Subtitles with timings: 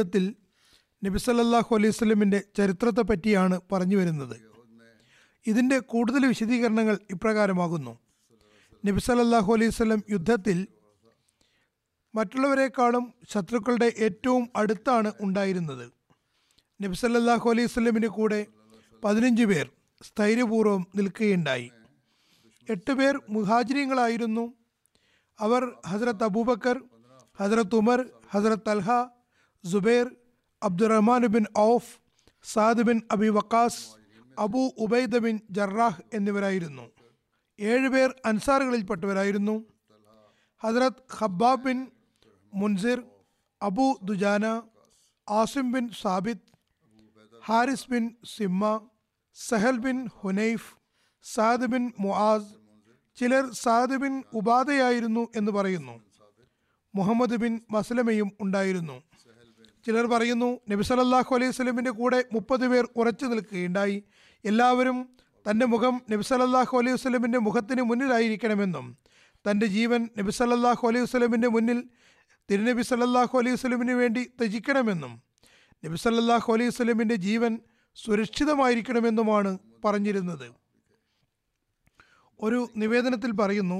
[0.00, 0.36] നബി
[1.04, 4.36] നബിസല്ലാഹു അലൈഹി സ്വലമിന്റെ ചരിത്രത്തെ പറ്റിയാണ് പറഞ്ഞു വരുന്നത്.
[5.46, 7.98] ഇതിന്റെ കൂടുതൽ വിശദീകരണങ്ങൾ ഇപ്രകാരമാകുന്നു.
[8.86, 10.66] നബിസല്ലാഹു അലൈഹി സ്വലം യുദ്ധത്തിൽ
[12.14, 15.92] മറ്റുള്ളവരെക്കാളും ശത്രുക്കളുടെ ഏറ്റവും അടുത്താണ് ഉണ്ടായിരുന്നത്.
[16.82, 18.46] നബിസല്ലാഹു അലൈഹി സ്വലമിന്റെ കൂടെ
[19.04, 19.70] പതിനഞ്ച് പേർ
[20.02, 21.70] സ്ഥൈര്യപൂർവം നിൽക്കുകയുണ്ടായി.
[22.70, 24.54] എട്ട് പേർ മുഹാജിനീങ്ങളായിരുന്നു
[25.40, 26.84] അവർ ഹസരത്ത് അബൂബക്കർ
[27.40, 28.90] ഹസരത്ത് ഉമർ ഹസരത്ത് തൽഹ
[29.64, 30.16] സുബൈർ
[30.62, 31.98] അബ്ദുറഹ്മാൻ ബിൻ ഔഫ്
[32.42, 33.82] Saad bin Abi Waqas
[34.38, 36.90] Abu Ubaida bin ജറാഹ് എന്നിവരായിരുന്നു.
[37.60, 39.64] ഏഴുപേർ അൻസാറുകളിൽപ്പെട്ടവരായിരുന്നു.
[40.62, 41.90] Hazrat Khabbab bin
[42.54, 43.04] Munsir
[43.60, 44.62] Abu Dujana
[45.28, 46.46] Asim bin Sabith
[47.44, 48.88] Haris bin സിമ്മ
[49.34, 50.74] Sahal bin Hunaif
[51.22, 52.48] Saad bin Muaz
[53.18, 56.00] ചിലർ സാദ് ബിൻ ഉബാദയായിരുന്നു എന്ന് പറയുന്നു.
[56.94, 59.02] മുഹമ്മദ് ബിൻ മസ്ലമയും ഉണ്ടായിരുന്നു.
[59.86, 63.96] ചിലർ പറയുന്നു നബി സല്ലല്ലാഹു അലൈഹി സ്വലമിന്റെ കൂടെ മുപ്പത് പേർ ഉറച്ചു നിൽക്കുകയുണ്ടായി.
[64.44, 64.98] എല്ലാവരും
[65.46, 68.86] തന്റെ മുഖം നബി സല്ലല്ലാഹു അലൈഹി വസ്ലമിന്റെ മുഖത്തിന് മുന്നിലായിരിക്കണമെന്നും
[69.44, 71.78] തന്റെ ജീവൻ നബി സല്ലല്ലാഹു അലൈഹി വസ്ലമിന്റെ മുന്നിൽ
[72.48, 75.12] തിരുനബി സല്ലല്ലാഹു അലൈഹി വസ്ലമിന് വേണ്ടി ത്യജിക്കണമെന്നും
[75.84, 77.52] നബി സല്ലല്ലാഹു അലൈഹി വസ്ലമിന്റെ ജീവൻ
[77.96, 80.48] സുരക്ഷിതമായിരിക്കണമെന്നുമാണ് പറഞ്ഞിരുന്നത്.
[82.40, 83.78] ഒരു നിവേദനത്തിൽ പറയുന്നു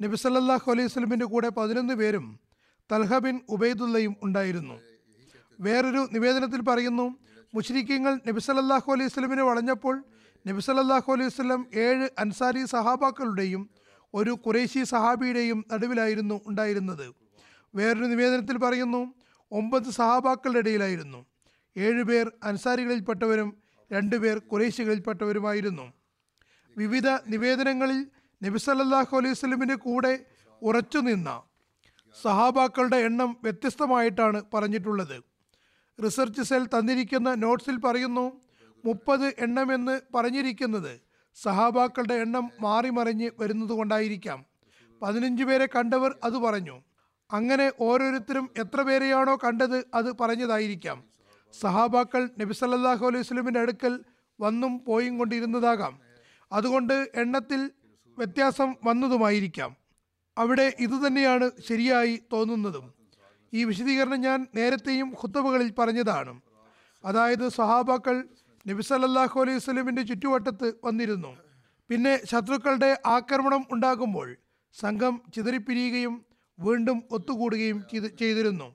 [0.00, 2.26] നബി സല്ലല്ലാഹു അലൈഹി വസ്ലമിന്റെ കൂടെ പതിനൊന്ന് പേരും
[2.92, 4.76] തൽഹ ബിൻ ഉബൈദുല്ലയും ഉണ്ടായിരുന്നു.
[5.60, 7.06] വേറൊരു നിവേദനത്തിൽ പറയുന്നു
[7.54, 9.96] മുഷ്രിഖ്യങ്ങൾ നബി സല്ലല്ലാഹു അലൈഹി വസ്ലമിനെ വളഞ്ഞപ്പോൾ
[10.46, 13.62] നബി സല്ലല്ലാഹു അലൈഹി വസ്ലം ഏഴ് അൻസാരി സഹാബാക്കളുടെയും
[14.14, 17.06] ഒരു കുറേശി സഹാബിയുടെയും നടുവിലായിരുന്നു ഉണ്ടായിരുന്നത്.
[17.74, 19.00] വേറൊരു നിവേദനത്തിൽ പറയുന്നു
[19.52, 21.20] ഒമ്പത് സഹാബാക്കളുടെ ഇടയിലായിരുന്നു.
[21.76, 23.48] ഏഴുപേർ അൻസാരികളിൽപ്പെട്ടവരും
[23.92, 25.86] രണ്ടുപേർ കുറേശികളിൽപ്പെട്ടവരുമായിരുന്നു
[26.76, 27.98] വിവിധ നിവേദനങ്ങളിൽ
[28.42, 30.14] നബി സല്ലല്ലാഹു അലൈഹി സ്വലമിന്റെ കൂടെ
[30.62, 31.30] ഉറച്ചു നിന്ന
[32.22, 35.16] സഹാബാക്കളുടെ എണ്ണം വ്യത്യസ്തമായിട്ടാണ് പറഞ്ഞിട്ടുള്ളത്.
[36.04, 38.32] റിസർച്ച് സെൽ തന്നിരിക്കുന്ന നോട്ട്സിൽ പറയുന്നു
[38.84, 41.00] മുപ്പത് എണ്ണമെന്ന് പറഞ്ഞിരിക്കുന്നത്
[41.34, 44.44] സഹാബാക്കളുടെ എണ്ണം മാറി മറിഞ്ഞ് വരുന്നത് കൊണ്ടായിരിക്കാം
[45.02, 46.76] പതിനഞ്ച് പേരെ കണ്ടവർ അത് പറഞ്ഞു.
[47.32, 51.04] അങ്ങനെ ഓരോരുത്തരും എത്ര പേരെയാണോ കണ്ടത് അത് പറഞ്ഞതായിരിക്കാം.
[51.60, 54.00] സഹാബാക്കൾ നബി സല്ലല്ലാഹു അലൈഹി വസ്ലമിന്റെ അടുക്കൽ
[54.40, 55.98] വന്നും പോയും കൊണ്ടിരുന്നതാകാം.
[56.52, 57.70] അതുകൊണ്ട് എണ്ണത്തിൽ
[58.18, 59.76] വ്യത്യാസം വന്നതുമായിരിക്കാം.
[60.38, 62.94] അവിടെ ഇതുതന്നെയാണ് ശരിയായി തോന്നുന്നതും.
[63.54, 66.40] ഈ വിശദീകരണം ഞാൻ നേരത്തെയും ഹുത്തബുകളിൽ പറഞ്ഞതാണ്.
[67.04, 68.28] അതായത് സഹാബാക്കൾ
[68.66, 71.36] നബി സല്ലല്ലാഹു അലൈഹി സ്വലമിന്റെ ചുറ്റുവട്ടത്ത് വന്നിരുന്നു.
[71.88, 74.36] പിന്നെ ശത്രുക്കളുടെ ആക്രമണം ഉണ്ടാകുമ്പോൾ
[74.74, 76.24] സംഘം ചിതറിപ്പിരിയുകയും
[76.58, 78.74] വീണ്ടും ഒത്തുകൂടുകയും ചെയ്ത് ചെയ്തിരുന്നു.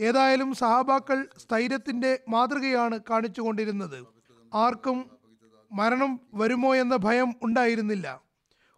[0.00, 4.06] ഏതായാലും സഹാബാക്കൾ സ്ഥൈര്യത്തിന്റെ മാതൃകയാണ് കാണിച്ചുകൊണ്ടിരുന്നത്.
[4.54, 5.10] ആർക്കും
[5.72, 8.29] മരണം വരുമോ എന്ന ഭയം ഉണ്ടായിരുന്നില്ല.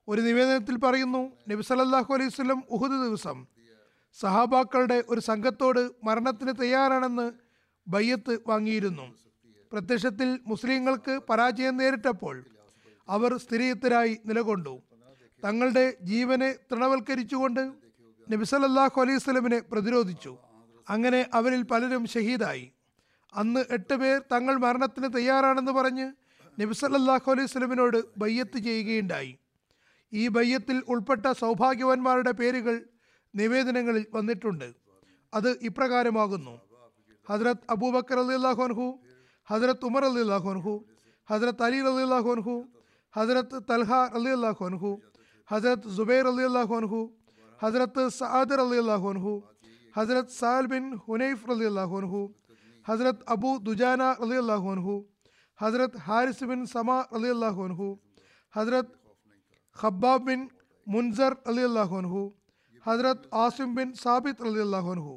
[0.08, 3.46] ഒരു നിവേദനത്തിൽ പറയുന്നു നബി സല്ലല്ലാഹു അലൈഹി വസല്ലം ഉഹുദ് ദിവസം.
[4.20, 7.32] സഹാബാക്കളുടെ ഒരു സംഘത്തോട് മരണത്തിന് തയ്യാറാണെന്ന്
[7.88, 9.14] ബയ്യത്ത് വാങ്ങിയിരുന്നു.
[9.72, 12.44] പ്രത്യക്ഷത്തിൽ മുസ്ലിങ്ങൾക്ക് പരാജയം നേരിട്ടപ്പോൾ
[13.08, 14.82] അവർ സ്ഥിരയത്തരായി നിലകൊണ്ടു.
[15.44, 17.72] തങ്ങളുടെ ജീവനെ തൃണവൽക്കരിച്ചുകൊണ്ട്
[18.32, 20.38] നബി സല്ലല്ലാഹു അലൈഹി സ്വലമിനെ പ്രതിരോധിച്ചു.
[20.88, 22.72] അങ്ങനെ അവരിൽ പലരും ഷഹീദായി.
[23.34, 26.12] അന്ന് എട്ട് പേർ തങ്ങൾ മരണത്തിന് തയ്യാറാണെന്ന് പറഞ്ഞ്
[26.60, 29.38] നബി സല്ലല്ലാഹു അലൈഹി സ്വലമിനോട് ബയ്യത്ത് ചെയ്യുകയുണ്ടായി.
[30.12, 32.74] ഈ ബയ്യത്തിൽ ഉൾപ്പെട്ട സൗഭാഗ്യവാന്മാരുടെ പേരുകൾ
[33.34, 34.68] നിവേദനങ്ങളിൽ വന്നിട്ടുണ്ട്.
[35.32, 36.54] അത് ഇപ്രകാരമാകുന്നു.
[37.26, 38.34] ഹജ്രത് അബൂബക്കർ അലി
[38.66, 38.86] അൻഹു
[39.48, 40.22] ഹജ്രത് ഉമർ അലി
[40.52, 40.74] അൻഹു
[41.28, 42.04] ഹജ്രത് അലി അലി
[42.34, 42.56] അൻഹു
[43.14, 44.32] ഹജ്രത്ത് തൽഹ അലി
[44.68, 44.90] അൻഹു
[45.48, 47.00] ഹജ്രത് ജുബൈർ അലി അള്ളാഹുൻഹു
[47.60, 49.34] ഹജ്രത്ത് സഅദർ അലി അള്ളാഹുൻഹു
[49.96, 52.22] ഹജ്രത് സാൽ ബിൻ ഹുനൈഫ് അലി അള്ളാഹുൻഹു
[52.86, 54.96] ഹജ്രത് അബു ദുജാന അലി അള്ളാഹുൻഹു
[55.58, 57.88] ഹജ്രത് ഹാരിസ് ബിൻ സമ അലി അള്ളാഹുൻഹു
[58.54, 58.96] ഹസരത്ത്
[59.76, 60.40] ഖബ്ബാബ് ബിൻ
[60.86, 62.22] മുൻസർ അലി അള്ളാഹുൻഹു
[62.86, 65.14] ഹജ്രത് ആസിം ബിൻ സാബിത് അലി അള്ളാഹുൻഹു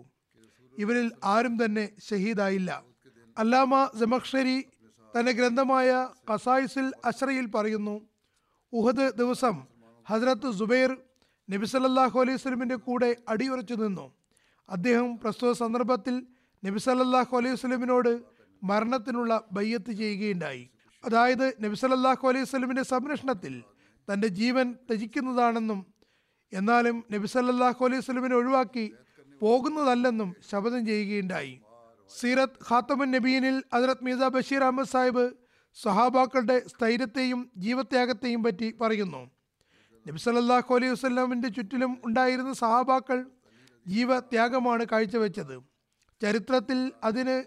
[0.76, 2.72] ഇവരിൽ ആരും തന്നെ ഷഹീദായില്ല.
[3.38, 4.58] അല്ലാമ ജമക്ഷരി
[5.14, 5.90] തന്റെ ഗ്രന്ഥമായ
[6.30, 7.96] കസായിസിൽ അഷറയിൽ പറയുന്നു
[8.74, 9.56] ഉഹദ് ദിവസം
[10.08, 10.92] ഹസ്രത്ത് സുബൈർ
[11.50, 14.08] നബി സല്ലല്ലാഹു അലൈഹി സ്വലമിന്റെ കൂടെ അടിയുറച്ചു നിന്നു.
[14.70, 16.16] അദ്ദേഹം പ്രസ്തുത സന്ദർഭത്തിൽ
[16.64, 18.12] നബി സല്ലല്ലാഹു അലൈഹി സ്വലമിനോട്
[18.62, 20.64] മരണത്തിനുള്ള ബയ്യത്ത് ചെയ്യുകയുണ്ടായി.
[21.04, 23.56] അതായത് നബി സല്ലല്ലാഹു അലൈഹി സ്വലമിന്റെ സംരക്ഷണത്തിൽ
[24.12, 25.94] തന്റെ ജീവൻ ത്യജിക്കുന്നതാണെന്നും
[26.54, 28.94] എന്നാലും നബി സല്ലല്ലാഹു അലൈഹി സ്വലമിനെ ഒഴിവാക്കി
[29.42, 31.62] പോകുന്നതല്ലെന്നും ശപഥം ചെയ്യുകയുണ്ടായി.
[32.20, 35.34] സീറത്ത് ഖാത്തമൻ നബീനിൽ ഹസ്രത് മീസ ബഷീർ അഹമ്മദ് സാഹിബ്
[35.82, 39.32] സഹാബാക്കളുടെ സ്ഥൈര്യത്തെയും ജീവത്യാഗത്തെയും പറ്റി പറയുന്നു.
[40.08, 43.26] നബി സല്ലല്ലാഹു അലൈഹി വസ്ലാമിന്റെ ചുറ്റിലും ഉണ്ടായിരുന്ന സഹാബാക്കൾ
[43.88, 45.60] ജീവത്യാഗമാണ് കാഴ്ചവെച്ചത്.
[46.22, 47.44] ചരിത്രത്തിൽ അതിന്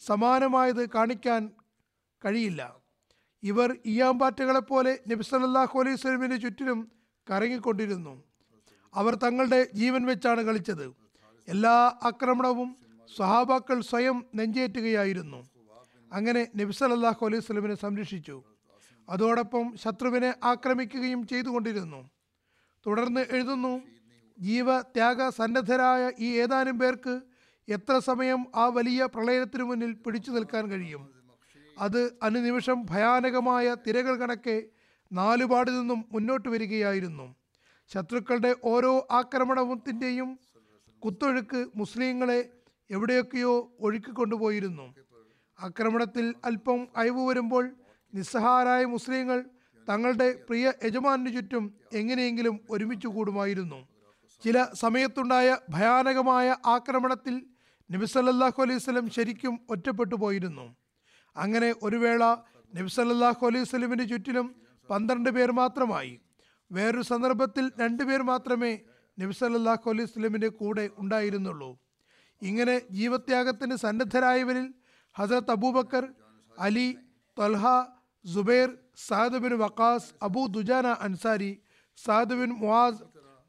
[0.00, 1.50] സമാനമായത് കാണിക്കാൻ
[2.24, 2.81] കഴിയില്ല.
[3.42, 6.92] ഇവർ ഇയാമ്പാറ്റകളെപ്പോലെ നബി സല്ലല്ലാഹു അലൈഹി സ്വലമിന്റെ ചുറ്റിലും
[7.30, 8.22] കറങ്ങിക്കൊണ്ടിരുന്നു.
[8.94, 10.86] അവർ തങ്ങളുടെ ജീവൻ വെച്ചാണ് കളിച്ചത്.
[11.48, 12.76] എല്ലാ ആക്രമണവും
[13.16, 15.40] സ്വഹാബാക്കൾ സ്വയം നെഞ്ചേറ്റുകയായിരുന്നു.
[16.12, 18.42] അങ്ങനെ നബി സല്ലല്ലാഹു അലൈഹി സ്വലമിനെ സംരക്ഷിച്ചു.
[19.08, 22.10] അതോടൊപ്പം ശത്രുവിനെ ആക്രമിക്കുകയും ചെയ്തുകൊണ്ടിരുന്നു.
[22.86, 23.82] തുടർന്ന് എഴുതുന്നു
[24.38, 27.20] ജീവ ത്യാഗ സന്നദ്ധരായ ഈ ഏതാനും പേർക്ക്
[27.68, 31.02] എത്ര സമയം ആ വലിയ പ്രളയത്തിനു മുന്നിൽ പിടിച്ചു നിൽക്കാൻ കഴിയും?
[31.78, 34.62] അത് അനുനിമിഷം ഭയാനകമായ തിരകൾ കണക്കെ
[35.12, 37.34] നാലുപാടു നിന്നും മുന്നോട്ട് വരികയായിരുന്നു.
[37.88, 40.38] ശത്രുക്കളുടെ ഓരോ ആക്രമണത്തിന്റെയും
[41.04, 42.50] കുത്തൊഴുക്ക് മുസ്ലിങ്ങളെ
[42.90, 44.94] എവിടെയൊക്കെയോ ഒഴുക്കിക്കൊണ്ടുപോയിരുന്നു
[45.62, 47.70] ആക്രമണത്തിൽ അല്പം അയവ് വരുമ്പോൾ
[48.14, 49.44] നിസ്സഹാരായ മുസ്ലിങ്ങൾ
[49.88, 53.88] തങ്ങളുടെ പ്രിയ യജമാനു ചുറ്റും എങ്ങനെയെങ്കിലും ഒരുമിച്ച് കൂടുമായിരുന്നു.
[54.42, 57.42] ചില സമയത്തുണ്ടായ ഭയാനകമായ ആക്രമണത്തിൽ
[57.90, 60.76] നബി സല്ലല്ലാഹു അലൈഹി വസല്ലം ശരിക്കും ഒറ്റപ്പെട്ടു പോയിരുന്നു.
[61.36, 62.22] അങ്ങനെ ഒരു വേള
[62.76, 64.46] നബി സല്ലല്ലാഹു അലൈഹി സ്വലമിന്റെ ചുറ്റിലും
[64.88, 66.14] പന്ത്രണ്ട് പേർ മാത്രമായി.
[66.70, 68.72] വേറൊരു സന്ദർഭത്തിൽ രണ്ട് പേർ മാത്രമേ
[69.18, 71.70] നബി സല്ലല്ലാഹു അലൈഹി സ്വലമിന്റെ കൂടെ ഉണ്ടായിരുന്നുള്ളൂ.
[72.42, 74.66] ഇങ്ങനെ ജീവത്യാഗത്തിന് സന്നദ്ധരായവരിൽ
[75.16, 76.04] ഹസരത്ത് അബൂബക്കർ
[76.66, 76.88] അലി
[77.36, 77.64] തൊൽഹ
[78.24, 78.68] സുബൈർ
[79.08, 81.52] സാദ് ബിൻ വക്കാസ് അബൂ ദുജാന അൻസാരി
[81.98, 83.02] സാദ് ബിൻ മുവാസ്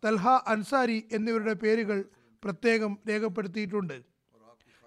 [0.04, 2.00] തൽഹ അൻസാരി എന്നിവരുടെ പേരുകൾ
[2.44, 3.98] പ്രത്യേകം രേഖപ്പെടുത്തിയിട്ടുണ്ട്.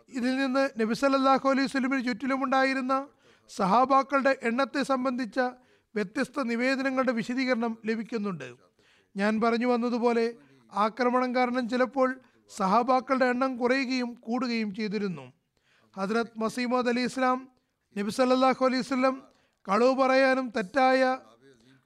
[0.08, 2.94] ഇതിൽ നിന്ന് നബി സല്ലല്ലാഹു അലൈഹി സ്വലമിന് ചുറ്റിലുമുണ്ടായിരുന്ന
[3.50, 5.38] സഹാബാക്കളുടെ എണ്ണത്തെ സംബന്ധിച്ച
[5.94, 8.48] വ്യത്യസ്ത നിവേദനങ്ങളുടെ വിശദീകരണം ലഭിക്കുന്നുണ്ട്.
[9.14, 10.26] ഞാൻ പറഞ്ഞു വന്നതുപോലെ
[10.72, 12.08] ആക്രമണം കാരണം ചിലപ്പോൾ
[12.50, 15.24] സഹാബാക്കളുടെ എണ്ണം കുറയുകയും കൂടുകയും ചെയ്തിരുന്നു.
[15.94, 17.38] ഹജ്രത് മസീമോദ് അലി ഇസ്ലാം
[17.96, 19.14] നബി സല്ലല്ലാഹു അലൈഹി വസല്ലം
[19.66, 21.02] കളവ് പറയാനും തെറ്റായ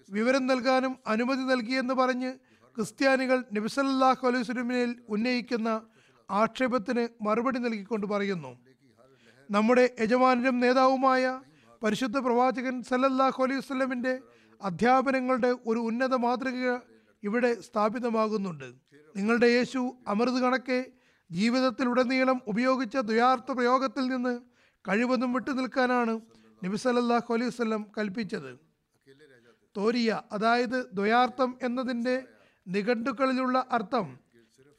[0.09, 2.31] വിവരം നൽകാനും അനുമതി നൽകിയെന്ന് പറഞ്ഞ്
[2.77, 5.71] ക്രിസ്ത്യാനികൾ നബി സല്ലല്ലാഹു അലൈഹി സ്വലമിനെ ഉന്നയിക്കുന്ന
[6.39, 8.59] ആക്ഷേപത്തിന് മറുപടി നൽകിക്കൊണ്ട് പറയുന്നു.
[9.51, 11.41] നമ്മുടെ യജമാനും നേതാവുമായ
[11.83, 14.21] പരിശുദ്ധ പ്രവാചകൻ സല്ലല്ലാഹു അലൈഹി വസല്ലമിന്റെ
[14.61, 16.81] അധ്യാപനങ്ങളുടെ ഒരു ഉന്നത മാതൃക
[17.23, 18.69] ഇവിടെ സ്ഥാപിതമാകുന്നുണ്ട്.
[19.17, 20.87] നിങ്ങളുടെ യേശു അമൃത് കണക്കെ
[21.31, 24.41] ജീവിതത്തിലുടനീളം ഉപയോഗിച്ച ദ്വയാർത്ഥ പ്രയോഗത്തിൽ നിന്ന്
[24.89, 26.21] കഴിവതും വിട്ടു നിൽക്കാനാണ്
[26.65, 28.53] നബി സല്ലല്ലാഹു അലൈഹി വസല്ലം കൽപ്പിച്ചത്.
[29.77, 32.23] തോരിയ അതായത് ദ്വയാർത്ഥം എന്നതിന്റെ
[32.69, 34.19] നിഘണ്ടുക്കളിലുള്ള അർത്ഥം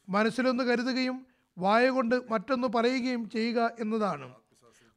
[0.09, 1.25] മനസ്സിലൊന്ന് കരുതുകയും
[1.61, 4.35] വായ കൊണ്ട് മറ്റൊന്ന് പറയുകയും ചെയ്യുക എന്നതാണ്.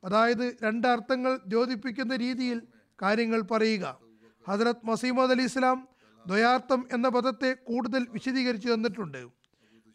[0.04, 2.62] അതായത് രണ്ടർത്ഥങ്ങൾ ദ്യോതിപ്പിക്കുന്ന രീതിയിൽ
[3.02, 4.00] കാര്യങ്ങൾ പറയുക.
[4.48, 5.88] ഹജറത് മസീമദ് അലി ഇസ്ലാം
[6.26, 9.28] ദ്വയാർത്ഥം എന്ന പദത്തെ കൂടുതൽ വിശദീകരിച്ചു തന്നിട്ടുണ്ട്.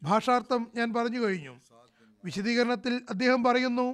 [0.04, 1.60] ഭാഷാർത്ഥം ഞാൻ പറഞ്ഞു കഴിഞ്ഞു.
[2.26, 3.88] വിശദീകരണത്തിൽ അദ്ദേഹം പറയുന്നു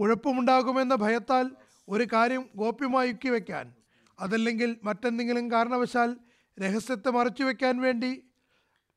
[0.00, 1.50] കുഴപ്പമുണ്ടാകുമെന്ന ഭയത്താൽ
[1.88, 3.72] ഒരു കാര്യം ഗോപ്യമായി വയ്ക്കാൻ
[4.20, 6.16] അതല്ലെങ്കിൽ മറ്റെന്തെങ്കിലും കാരണവശാൽ
[6.60, 8.29] രഹസ്യത്തെ മറച്ചു വയ്ക്കാൻ വേണ്ടി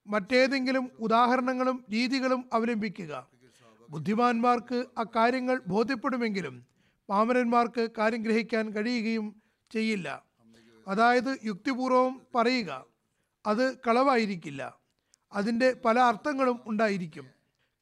[0.07, 3.27] മറ്റേതെങ്കിലും ഉദാഹരണങ്ങളും രീതികളും അവലംബിക്കുക.
[3.89, 6.65] ബുദ്ധിമാന്മാർക്ക് അക്കാര്യങ്ങൾ ബോധ്യപ്പെടുമെങ്കിലും
[7.10, 9.41] പാമരന്മാർക്ക് കാര്യം ഗ്രഹിക്കാൻ കഴിയുകയും
[9.72, 10.24] ചെയ്യില്ല.
[10.88, 12.86] അതായത് യുക്തിപൂർവം പറയുക
[13.45, 14.77] അത് കളവായിരിക്കില്ല.
[15.33, 17.27] അതിന്റെ പല അർത്ഥങ്ങളും ഉണ്ടായിരിക്കും.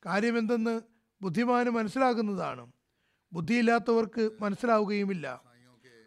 [0.06, 0.82] കാര്യമെന്തെന്ന്
[1.22, 2.72] ബുദ്ധിമാന് മനസ്സിലാകുന്നതാണ്.
[3.34, 5.42] ബുദ്ധിയില്ലാത്തവർക്ക് മനസ്സിലാവുകയുമില്ല.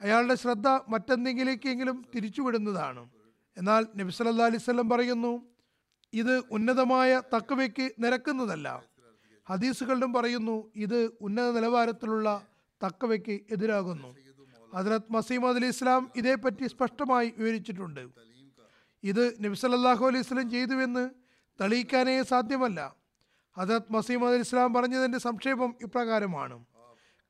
[0.03, 3.11] അയാളുടെ ശ്രദ്ധ മറ്റെന്തെങ്കിലേക്കെങ്കിലും തിരിച്ചുവിടുന്നതാണ്.
[3.57, 5.54] എന്നാൽ നബി സല്ലല്ലാഹു അലൈഹി വസല്ലം പറയുന്നു
[6.15, 8.69] ഇത് ഉന്നതമായ തക്കവയ്ക്ക് നിരക്കുന്നതല്ല.
[9.49, 12.47] ഹദീസുകളിലും പറയുന്നു ഇത് ഉന്നത നിലവാരത്തിലുള്ള
[12.85, 14.15] തക്കവയ്ക്ക് എതിരാകുന്നു.
[14.75, 18.09] ഹജറത് മസീം അലി ഇസ്ലാം ഇതേപ്പറ്റി സ്പഷ്ടമായി വിവരിച്ചിട്ടുണ്ട്.
[19.05, 21.11] ഇത് നബി സല്ലല്ലാഹു അലൈഹി സ്വലം ചെയ്തുവെന്ന്
[21.61, 22.97] തെളിയിക്കാനേ സാധ്യമല്ല.
[23.57, 26.65] ഹജറത് മസീം അലി ഇസ്ലാം പറഞ്ഞതിന്റെ സംക്ഷേപം ഇപ്രകാരമാണ്.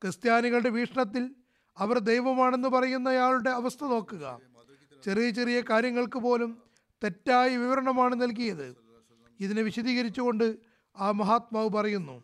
[0.02, 1.34] ക്രിസ്ത്യാനികളുടെ വീക്ഷണത്തിൽ
[1.78, 4.40] അവർ ദൈവമാണെന്ന് പറയുന്നയാളുടെ അവസ്ഥ നോക്കുക.
[5.04, 6.50] ചെറിയ ചെറിയ കാര്യങ്ങൾക്ക് പോലും
[7.02, 8.76] തെറ്റായ വിവരണമാണ് നൽകിയത്.
[9.40, 10.56] ഇതിനെ വിശദീകരിച്ചുകൊണ്ട്
[10.98, 12.22] ആ മഹാത്മാവ് പറയുന്നു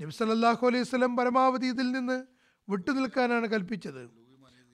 [0.00, 2.26] നബി സല്ലല്ലാഹു അലൈഹി സ്വലം പരമാവധി ഇതിൽ നിന്ന്
[2.70, 4.10] വിട്ടുനിൽക്കാനാണ് കൽപ്പിച്ചത്.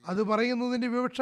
[0.05, 1.21] അത് പറയുന്നതിന്റെ വിവക്ഷ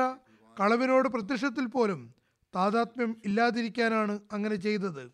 [0.59, 2.15] കളവിനോട് പ്രത്യക്ഷത്തിൽ പോലും
[2.55, 5.11] താതാത്മ്യം ഇല്ലാതിരിക്കാനാണ് അങ്ങനെ ചെയ്തത്.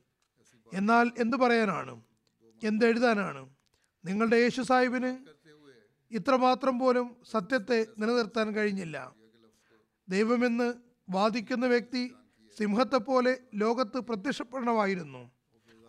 [0.74, 2.02] എന്നാൽ എന്തു പറയാനാണ്?
[2.64, 3.50] എന്തെഴുതാനാണ്?
[4.06, 5.12] നിങ്ങളുടെ യേശു സാഹിബിന്
[6.12, 9.16] ഇത്രമാത്രം പോലും സത്യത്തെ നിലനിർത്താൻ കഴിഞ്ഞില്ല.
[10.10, 10.74] ദൈവമെന്ന്
[11.10, 12.16] വാദിക്കുന്ന വ്യക്തി
[12.60, 15.32] സിംഹത്തെപ്പോലെ ലോകത്ത് പ്രത്യക്ഷപ്പെടണമായിരുന്നു.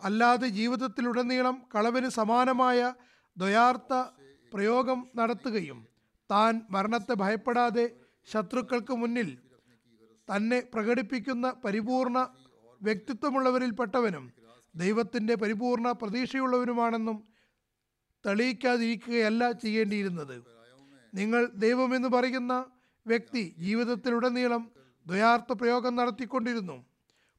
[0.03, 2.93] അല്ലാതെ ജീവിതത്തിലുടനീളം കളവിന് സമാനമായ
[3.37, 3.93] ദ്വയാർത്ഥ
[4.53, 5.87] പ്രയോഗം നടത്തുകയും
[6.31, 7.85] താൻ മരണത്തെ ഭയപ്പെടാതെ
[8.27, 9.37] ശത്രുക്കൾക്ക് മുന്നിൽ
[10.27, 12.17] തന്നെ പ്രകടിപ്പിക്കുന്ന പരിപൂർണ
[12.81, 14.31] വ്യക്തിത്വമുള്ളവരിൽപ്പെട്ടവനും
[14.75, 17.17] ദൈവത്തിന്റെ പരിപൂർണ പ്രതീക്ഷയുള്ളവനുമാണെന്നും
[18.25, 20.35] തെളിയിക്കാതിരിക്കുകയല്ല ചെയ്യേണ്ടിയിരുന്നത്.
[21.13, 22.65] നിങ്ങൾ ദൈവമെന്ന് പറയുന്ന
[23.05, 24.63] വ്യക്തി ജീവിതത്തിലുടനീളം
[25.07, 26.85] ദ്വയാർത്ഥ പ്രയോഗം നടത്തിക്കൊണ്ടിരുന്നു.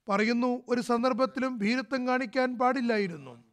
[0.08, 3.44] പറയുന്നു ഒരു സന്ദർഭത്തിലും ഭീരത്വം കാണിക്കാൻ പാടില്ലായിരുന്നു.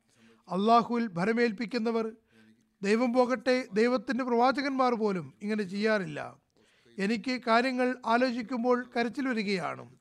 [0.52, 2.12] അള്ളാഹുവിൽ ഭരമേൽപ്പിക്കുന്നവർ
[2.82, 6.38] ദൈവം പോകട്ടെ ദൈവത്തിന്റെ പ്രവാചകന്മാർ പോലും ഇങ്ങനെ ചെയ്യാറില്ല.
[7.00, 9.96] എനിക്ക് കാര്യങ്ങൾ ആലോചിക്കുമ്പോൾ കരച്ചിൽ വരികയാണ്.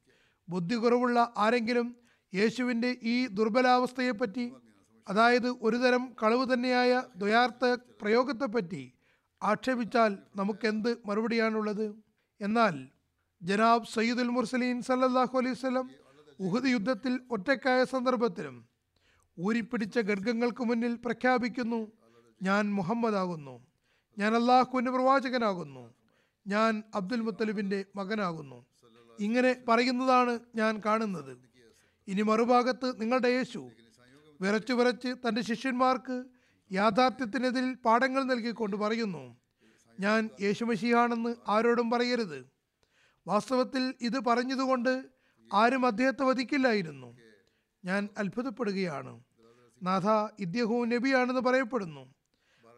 [0.48, 1.96] ബുദ്ധി കുറവുള്ള ആരെങ്കിലും
[2.34, 4.52] യേശുവിന്റെ ഈ ദുർബലാവസ്ഥയെപ്പറ്റി
[5.08, 7.64] അതായത് ഒരുതരം കളവ് തന്നെയായ ദ്വയാർത്ഥ
[8.02, 8.92] പ്രയോഗത്തെപ്പറ്റി
[9.42, 11.86] ആക്ഷേപിച്ചാൽ നമുക്കെന്ത് മറുപടിയാണുള്ളത്?
[12.40, 12.74] എന്നാൽ
[13.42, 15.90] ജനാബ് സയ്യിദുൽ മുർസലീൻ സല്ലാഹു അലൈഹി വസല്ലം
[16.40, 18.68] ഉഹദ് യുദ്ധത്തിൽ ഒറ്റക്കായ സന്ദർഭത്തിലും
[19.38, 21.92] ഊരിപ്പിടിച്ച ഗർഗങ്ങൾക്ക് മുന്നിൽ പ്രഖ്യാപിക്കുന്നു
[22.42, 23.66] ഞാൻ മുഹമ്മദ് ആകുന്നു.
[24.18, 25.94] ഞാൻ അള്ളാഹുവിന്റെ പ്രവാചകനാകുന്നു.
[26.46, 28.66] ഞാൻ അബ്ദുൽ മുത്തലിബിന്റെ മകനാകുന്നു.
[29.18, 31.38] ഇങ്ങനെ പറയുന്നതാണ് ഞാൻ കാണുന്നത്.
[32.08, 33.70] ഇനി മറുഭാഗത്ത് നിങ്ങളുടെ യേശു
[34.40, 36.24] വിറച്ചു വിറച്ച് തന്റെ ശിഷ്യന്മാർക്ക്
[36.72, 39.36] യാഥാർത്ഥ്യത്തിനെതിരിൽ പാഠങ്ങൾ നൽകിക്കൊണ്ട് പറയുന്നു
[40.00, 42.53] ഞാൻ യേശുമഷിയാണെന്ന് ആരോടും പറയരുത്.
[43.26, 45.04] വാസ്തവത്തിൽ ഇത് പറഞ്ഞതുകൊണ്ട്
[45.52, 47.16] ആരും അദ്ദേഹത്തെ വധിക്കില്ലായിരുന്നു.
[47.84, 49.22] ഞാൻ അത്ഭുതപ്പെടുകയാണ്.
[49.82, 52.14] നാഥ ഇദ്ദേഹവും നബിയാണെന്ന് പറയപ്പെടുന്നു.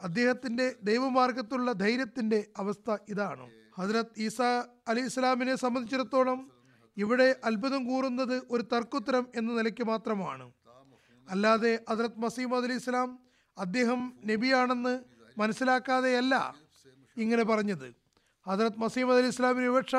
[0.02, 3.50] അദ്ദേഹത്തിന്റെ ദൈവമാർഗത്തുള്ള ധൈര്യത്തിന്റെ അവസ്ഥ ഇതാണ്.
[3.78, 4.40] ഹജ്രത് ഈസ
[4.88, 6.50] അലി ഇസ്ലാമിനെ സംബന്ധിച്ചിടത്തോളം
[6.96, 10.52] ഇവിടെ അത്ഭുതം കൂറുന്നത് ഒരു തർക്കുത്തരം എന്ന നിലയ്ക്ക് മാത്രമാണ്.
[11.28, 13.18] അല്ലാതെ ഹജ്രത് മസീമദ് അലി ഇസ്ലാം
[13.58, 15.00] അദ്ദേഹം നബിയാണെന്ന്
[15.38, 16.54] മനസ്സിലാക്കാതെയല്ല
[17.16, 17.94] ഇങ്ങനെ പറഞ്ഞത്.
[18.46, 19.96] ഹജ്രത് മസീമദ് അലി ഇസ്ലാമിന് വിവക്ഷ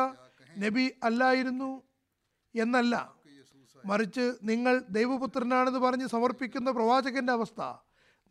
[0.64, 1.70] നബി അല്ലായിരുന്നു
[2.56, 2.96] എന്നല്ല.
[3.86, 7.62] മറിച്ച് നിങ്ങൾ ദൈവപുത്രനാണെന്ന് പറഞ്ഞ് സമർപ്പിക്കുന്ന പ്രവാചകന്റെ അവസ്ഥ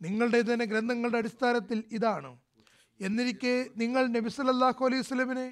[0.01, 2.31] നിങ്ങളുടെ തന്നെ ഗ്രന്ഥങ്ങളുടെ അടിസ്ഥാനത്തിൽ ഇതാണ്.
[2.99, 5.47] എന്നിരിക്കെ നിങ്ങൾ നബി സല്ലല്ലാഹു അലൈഹി സ്വലമിനെ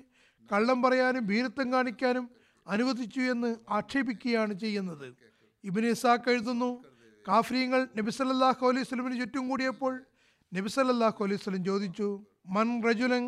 [0.51, 2.25] കള്ളം പറയാനും ഭീരത്വം കാണിക്കാനും
[2.67, 5.07] അനുവദിച്ചു എന്ന് ആക്ഷേപിക്കുകയാണ് ചെയ്യുന്നത്.
[5.63, 6.69] ഇബിന് ഇസാഖ് എഴുതുന്നു
[7.25, 9.93] കാഫ്രീങ്ങൾ നബി സല്ലല്ലാഹു അലൈഹി സ്വലമിന് ചുറ്റും കൂടിയപ്പോൾ
[10.53, 12.09] നബി സല്ലല്ലാഹു അലൈഹി സ്വലം ചോദിച്ചു
[12.55, 13.25] മൻ റജുലൻ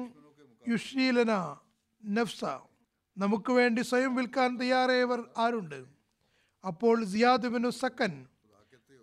[0.66, 1.32] യുഷീലന
[2.04, 2.44] നഫ്സ?
[3.18, 5.86] നമുക്ക് വേണ്ടി സ്വയം വിൽക്കാൻ തയ്യാറായവർ ആരുണ്ട്?
[6.68, 8.26] അപ്പോൾ സിയാദ് ബിനു സക്കൻ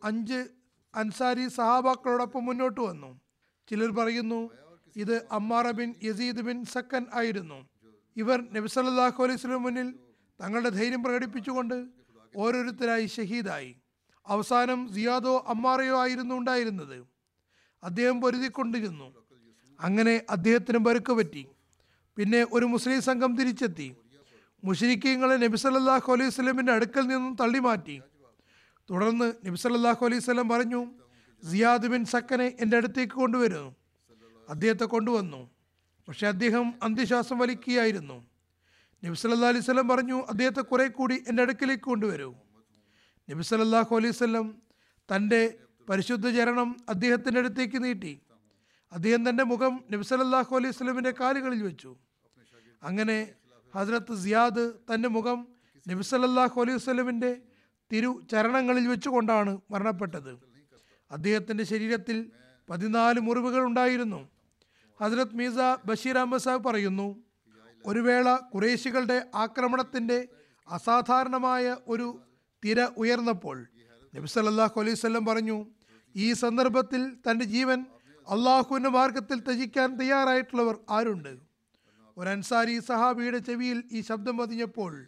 [0.04, 0.48] അഞ്ച്
[0.94, 3.20] അൻസാരി സഹാബാക്കളോടൊപ്പം മുന്നോട്ട് വന്നു.
[3.68, 4.50] ചിലർ പറയുന്നു
[4.96, 7.68] ഇത് അമ്മാറ ബിൻ യസീദ് ബിൻ സക്കൻ ആയിരുന്നു.
[8.16, 9.94] ഇവർ നബി സല്ലല്ലാഹു അലൈഹി വസല്ലം മുന്നിൽ
[10.40, 11.86] തങ്ങളുടെ ധൈര്യം പ്രകടിപ്പിച്ചുകൊണ്ട്
[12.36, 13.76] ഓരോരുത്തരായി ഷഹീദായി.
[14.26, 17.06] അവസാനം സിയാദോ അമ്മാറയോ ആയിരുന്നു ഉണ്ടായിരുന്നത്.
[17.82, 19.24] അദ്ദേഹം പൊരുതിക്കൊണ്ടിരുന്നു.
[19.80, 21.46] അങ്ങനെ അദ്ദേഹത്തിന് പരുക്ക് പറ്റി.
[22.16, 23.96] പിന്നെ ഒരു മുസ്ലിം സംഘം തിരിച്ചെത്തി.
[24.66, 27.96] മുഷരിക്കീങ്ങളെ നബി സല്ലല്ലാഹു അലൈഹി സ്വലമിന്റെ അടുക്കൽ നിന്നും തള്ളി മാറ്റി
[28.88, 30.80] തുടർന്ന് നബി സല്ലല്ലാഹു അലൈഹി സ്വലം പറഞ്ഞു
[31.42, 33.70] സിയാദ് ബിൻ സക്കനെ എന്റെ അടുത്തേക്ക് കൊണ്ടുവരുന്നു
[34.48, 35.40] അദ്ദേഹത്തെ കൊണ്ടുവന്നു.
[36.08, 38.16] പക്ഷേ അദ്ദേഹം അന്ത്യശ്വാസം വലിക്കുകയായിരുന്നു.
[39.02, 42.30] നബി സല്ലല്ലാഹു അലൈഹി സ്വലം പറഞ്ഞു അദ്ദേഹത്തെ കുറെ കൂടി എന്റെ അടുക്കിലേക്ക് കൊണ്ടുവരൂ.
[43.28, 44.46] നബി സല്ലല്ലാഹു അലൈഹി വസല്ലം
[45.08, 45.42] തന്റെ
[45.88, 48.12] പരിശുദ്ധ ചരണം അദ്ദേഹത്തിന്റെ അടുത്തേക്ക് നീട്ടി.
[48.92, 51.90] അദ്ദേഹം തന്റെ മുഖം നബി സല്ലല്ലാഹു അലൈഹി സ്വലമിന്റെ കാലുകളിൽ വെച്ചു.
[52.82, 53.18] അങ്ങനെ
[53.74, 55.38] ഹസ്രത്ത് സിയാദ് തന്റെ മുഖം
[55.86, 57.30] നബി സല്ലല്ലാഹു അലൈഹി വസ്ലമിന്റെ
[57.90, 60.32] തിരു ചരണങ്ങളിൽ വെച്ചുകൊണ്ടാണ് മരണപ്പെട്ടത്.
[61.10, 62.18] അദ്ദേഹത്തിന്റെ ശരീരത്തിൽ
[62.68, 64.20] പതിനാല് മുറിവുകൾ ഉണ്ടായിരുന്നു.
[65.00, 67.08] ഹസ്രത് മീസ ബഷീർ അഹമ്മദ് സാഹിബ് പറയുന്നു
[67.84, 70.18] ഒരു വേള കുറേശികളുടെ ആക്രമണത്തിന്റെ
[70.68, 72.06] അസാധാരണമായ ഒരു
[72.62, 73.56] തിര ഉയർന്നപ്പോൾ
[74.14, 75.56] നബി സല്ലല്ലാഹു അലൈഹി വസല്ലം പറഞ്ഞു
[76.14, 77.80] ഈ സന്ദർഭത്തിൽ തന്റെ ജീവൻ
[78.26, 81.32] അള്ളാഹുവിന്റെ മാർഗത്തിൽ ത്യജിക്കാൻ തയ്യാറായിട്ടുള്ളവർ ആരുണ്ട്?
[82.18, 85.06] ഒരു അൻസാരി സഹാബിയുടെ ചെവിയിൽ ഈ ശബ്ദം പതിഞ്ഞപ്പോൾ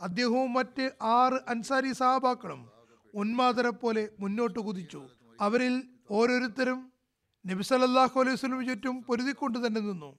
[0.00, 2.70] അദ്ദേഹവും മറ്റ് ആറ് അൻസാരി സഹാബാക്കളും
[3.14, 5.08] ഉന്മാദരെ പോലെ മുന്നോട്ട് കുതിച്ചു.
[5.40, 6.92] അവരിൽ ഓരോരുത്തരും
[7.46, 10.18] നബി സല്ലല്ലാഹു അലൈഹി വസല്ലം ചുറ്റും പൊരുതിക്കൊണ്ട് തന്നെ നിന്നു.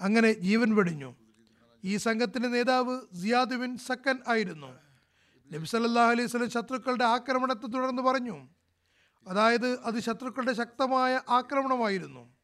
[0.00, 1.16] അങ്ങനെ ജീവൻ വെടിഞ്ഞു.
[1.84, 4.66] ഈ സംഘത്തിന്റെ നേതാവ് സിയാദ് ബിൻ സക്കൻ ആയിരുന്നു.
[5.52, 8.48] നബി സല്ലല്ലാഹു അലൈഹി വസല്ലം ശത്രുക്കളുടെ ആക്രമണത്തെ തുടർന്ന് പറഞ്ഞു.
[9.28, 12.34] അതായത് അത് ശത്രുക്കളുടെ ശക്തമായ ആക്രമണമായിരുന്നു.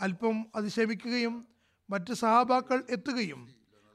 [0.00, 1.48] അല്പം അത് ശമിക്കുകയും
[1.90, 3.40] മറ്റ് സഹാബാക്കൾ എത്തുകയും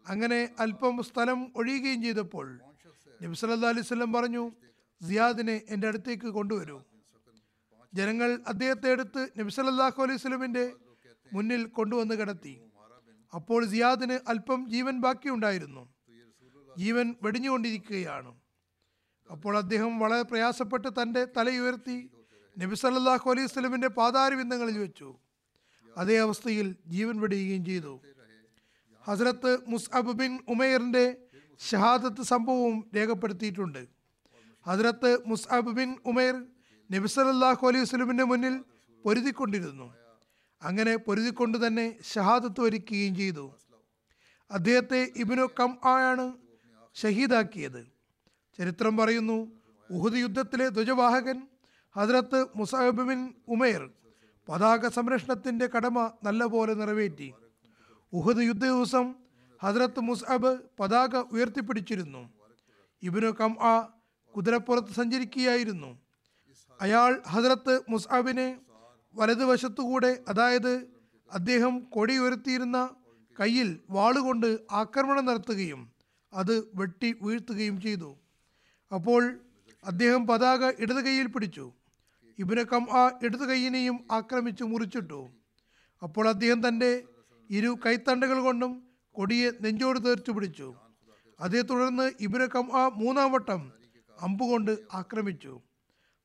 [0.06, 2.60] അങ്ങനെ അല്പം സ്ഥലം ഒഴിയുകയും ചെയ്തപ്പോൾ
[3.24, 4.52] നബി സല്ലാ അലൈഹി സ്വലം പറഞ്ഞു
[5.02, 6.78] സിയാദിനെ എന്റെ അടുത്തേക്ക് കൊണ്ടുവരൂ.
[7.94, 10.74] ജനങ്ങൾ അദ്ദേഹത്തെ എടുത്ത് നബി സല്ലല്ലാഹു അലൈഹി സ്വലമിന്റെ
[11.34, 12.56] മുന്നിൽ കൊണ്ടുവന്ന് കിടത്തി.
[13.36, 15.84] അപ്പോൾ സിയാദിന് അല്പം ജീവൻ ബാക്കിയുണ്ടായിരുന്നു.
[16.78, 18.32] ജീവൻ വെടിഞ്ഞുകൊണ്ടിരിക്കുകയാണ്.
[19.32, 21.98] അപ്പോൾ അദ്ദേഹം വളരെ പ്രയാസപ്പെട്ട് തന്റെ തലയുയർത്തി
[22.58, 25.20] നബി സല്ലല്ലാഹു അലൈഹി വസല്ലമിന്റെ പാതാരവിന്ദങ്ങളിൽ വെച്ചു.
[26.02, 27.94] അതേ അവസ്ഥയിൽ ജീവൻ വെടിയുകയും ചെയ്തു.
[29.08, 31.06] ഹസ്രത്ത് മുസ്അബ് ബിൻ ഉമൈറിന്റെ
[31.60, 33.82] ഷഹാദത്ത് സംഭവവും രേഖപ്പെടുത്തിയിട്ടുണ്ട്.
[34.66, 36.36] ഹസ്രത്ത് മുസ്അബ് ബിൻ ഉമേർ
[36.90, 38.56] നബിസലല്ലാഹു അലൈഹി വസ്ലമിന്റെ മുന്നിൽ
[39.06, 39.88] പൊരുതിക്കൊണ്ടിരുന്നു.
[40.62, 43.46] അങ്ങനെ പൊരുതിക്കൊണ്ട് തന്നെ ഷഹാദത്ത് വരിക്കുകയും ചെയ്തു.
[44.52, 45.72] അദ്ദേഹത്തെ ഇബിനു കം
[46.08, 46.26] ആണ്
[46.96, 47.82] ഷഹീദാക്കിയത്.
[48.60, 49.38] ചരിത്രം പറയുന്നു
[49.90, 51.38] ഉഹുദ് യുദ്ധത്തിലെ ധ്വജവാഹകൻ
[51.96, 53.22] ഹസ്രത്ത് മുസാബിൻ ബിൻ
[53.56, 53.82] ഉമേർ
[54.50, 57.30] പതാക സംരക്ഷണത്തിന്റെ കടമ നല്ലപോലെ നിറവേറ്റി.
[58.14, 59.06] ഉഹദ് യുദ്ധ ദിവസം
[59.62, 62.22] ഹസ്രത്ത് മുസ്അബ് പതാക ഉയർത്തിപ്പിടിച്ചിരുന്നു.
[63.04, 63.74] ഇബിനു കം ആ
[64.36, 65.90] കുതിരപ്പുറത്ത് സഞ്ചരിക്കുകയായിരുന്നു.
[66.80, 68.48] അയാൾ ഹസ്രത്ത് മുസ്അബിനെ
[69.16, 70.74] വലതുവശത്തുകൂടെ അതായത്
[71.32, 72.78] അദ്ദേഹം കൊടി ഉയർത്തിയിരുന്ന
[73.40, 75.82] കയ്യിൽ വാളുകൊണ്ട് ആക്രമണം നടത്തുകയും
[76.34, 78.10] അത് വെട്ടി വീഴ്ത്തുകയും ചെയ്തു.
[78.92, 79.22] അപ്പോൾ
[79.86, 81.66] അദ്ദേഹം പതാക ഇടത് കൈയിൽ പിടിച്ചു.
[82.40, 85.22] ഇബിന് കം ആ ഇടത് കൈയിനെയും ആക്രമിച്ചു മുറിച്ചിട്ടു.
[86.02, 86.92] അപ്പോൾ അദ്ദേഹം തന്റെ
[87.50, 88.72] ഇരു കൈത്തണ്ടകൾ കൊണ്ടും
[89.16, 90.68] കൊടിയെ നെഞ്ചോട് തീർച്ചു പിടിച്ചു.
[91.40, 93.62] അതേ തുടർന്ന് ഇബിന് കം ആ മൂന്നാം വട്ടം
[94.18, 95.54] അമ്പുകൊണ്ട് ആക്രമിച്ചു.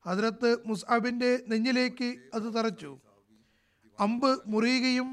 [0.05, 2.91] ഹദ്രത്ത് മുസ്അബിന്റെ നെഞ്ഞിലേക്ക് അത് തറച്ചു.
[3.99, 5.09] അമ്പ് മുറിയുകയും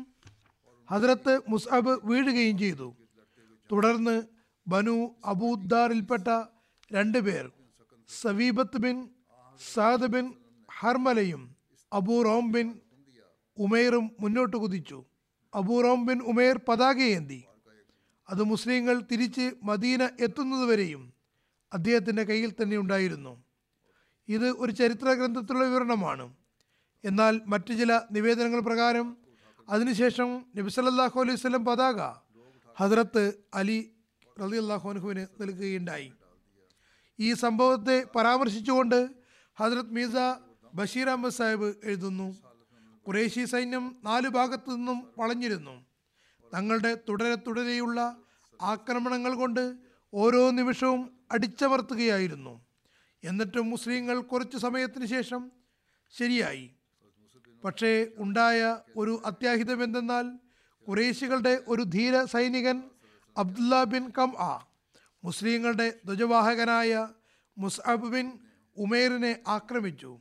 [0.89, 2.89] ഹദ്രത്ത് മുസ്അബ് വീഴുകയും ചെയ്തു.
[3.71, 4.17] തുടർന്ന്
[4.67, 6.29] ബനു അബൂദ്ദാറിൽപ്പെട്ട
[6.91, 7.45] രണ്ടുപേർ
[8.09, 8.97] സവീബത്ത് ബിൻ
[9.61, 10.27] സാദ് ബിൻ
[10.81, 11.57] ഹർമലയും
[11.93, 12.81] അബൂ റോം ബിൻ
[13.59, 15.05] ഉമേറും മുന്നോട്ട് കുതിച്ചു.
[15.55, 17.45] അബൂ റോം ബിൻ ഉമേർ പതാകയേന്തി
[18.29, 21.03] അത് മുസ്ലിങ്ങൾ തിരിച്ച് മദീന എത്തുന്നതുവരെയും
[21.73, 23.45] അദ്ദേഹത്തിന്റെ കയ്യിൽ തന്നെ ഉണ്ടായിരുന്നു.
[24.29, 26.35] ഇത് ഒരു ചരിത്ര ഗ്രന്ഥത്തിലുള്ള വിവരണമാണ്.
[27.05, 29.17] എന്നാൽ മറ്റു ചില നിവേദനങ്ങൾ പ്രകാരം
[29.69, 32.01] അതിനുശേഷം നബിസലല്ലാഹു അലൈഹി വസല്ലം പതാക
[32.77, 33.93] ഹദ്രത്ത് അലി
[34.41, 36.13] റലി അള്ളാഹുനുഹുവിന് നൽകുകയുണ്ടായി.
[37.21, 39.11] ഈ സംഭവത്തെ പരാമർശിച്ചുകൊണ്ട്
[39.59, 40.17] ഹദ്രത് മീസ
[40.75, 42.37] ബഷീർ അഹമ്മദ് സാഹിബ് എഴുതുന്നു.
[43.07, 45.85] കുറേശി സൈന്യം നാലു ഭാഗത്തു നിന്നും വളഞ്ഞിരുന്നു.
[46.55, 48.17] തങ്ങളുടെ തുടരെ തുടരെയുള്ള
[48.63, 49.77] ആക്രമണങ്ങൾ കൊണ്ട്
[50.15, 52.65] ഓരോ നിമിഷവും അടിച്ചമർത്തുകയായിരുന്നു.
[53.25, 55.53] എന്നിട്ടും മുസ്ലിങ്ങൾ കുറച്ചു സമയത്തിന് ശേഷം
[56.11, 56.75] ശരിയായി.
[57.65, 60.27] പക്ഷേ ഉണ്ടായ ഒരു അത്യാഹിതം എന്തെന്നാൽ
[60.89, 62.83] കുറേശികളുടെ ഒരു ധീര സൈനികൻ
[63.39, 64.67] അബ്ദുല്ല ബിൻ കം ആ
[65.25, 67.09] മുസ്ലിങ്ങളുടെ ധ്വജവാഹകനായ
[67.59, 68.33] മുസ്അബ് ബിൻ
[68.77, 70.19] ഉമേറിനെ ആക്രമിച്ചു.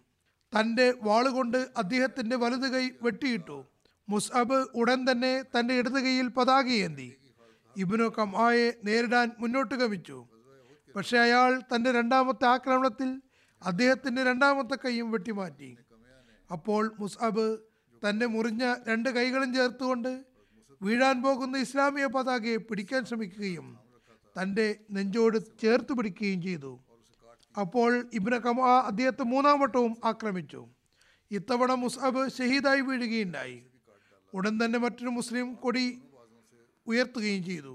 [0.54, 3.58] തന്റെ വാളുകൊണ്ട് അദ്ദേഹത്തിന്റെ വലുത് കൈ വെട്ടിയിട്ടു.
[4.08, 7.10] മുസ്അബ് ഉടൻ തന്നെ തന്റെ ഇടത് കൈയിൽ പതാകയേന്തി
[7.76, 10.18] ഇബ്നു കമായെ നേരിടാൻ മുന്നോട്ട് ഗമിച്ചു
[10.96, 13.10] പക്ഷേ അയാൾ തന്റെ രണ്ടാമത്തെ ആക്രമണത്തിൽ
[13.62, 15.70] അദ്ദേഹത്തിന്റെ രണ്ടാമത്തെ കൈയും വെട്ടിമാറ്റി.
[16.50, 17.48] അപ്പോൾ മുസ്അബ്
[18.04, 20.12] തന്റെ മുറിഞ്ഞ രണ്ട് കൈകളും ചേർത്തുകൊണ്ട്
[20.82, 23.68] വീഴാൻ പോകുന്ന ഇസ്ലാമിക പതാകയെ പിടിക്കാൻ ശ്രമിക്കുകയും
[24.36, 26.72] തന്റെ നെഞ്ചോട് ചേർത്ത് പിടിക്കുകയും ചെയ്തു.
[27.62, 30.62] അപ്പോൾ ഇബ്ന കമാ അദ്ദേഹത്തെ മൂന്നാം വട്ടവും ആക്രമിച്ചു.
[31.32, 33.58] ഇത്തവണ മുസ്അബ് ഷഹീദായി വീഴുകയുണ്ടായി.
[34.34, 35.86] ഉടൻ തന്നെ മറ്റൊരു മുസ്ലിം കൊടി
[36.88, 37.74] ഉയർത്തുകയും ചെയ്തു.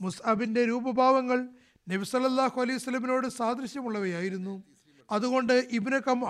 [0.00, 1.38] മുസ്അബിന്റെ രൂപഭാവങ്ങൾ
[1.86, 4.54] നബി സല്ലല്ലാഹു അലൈഹി സ്വലമിനോട് സാദൃശ്യമുള്ളവയായിരുന്നു.
[5.10, 6.24] അതുകൊണ്ട് ഇബ്ന കമ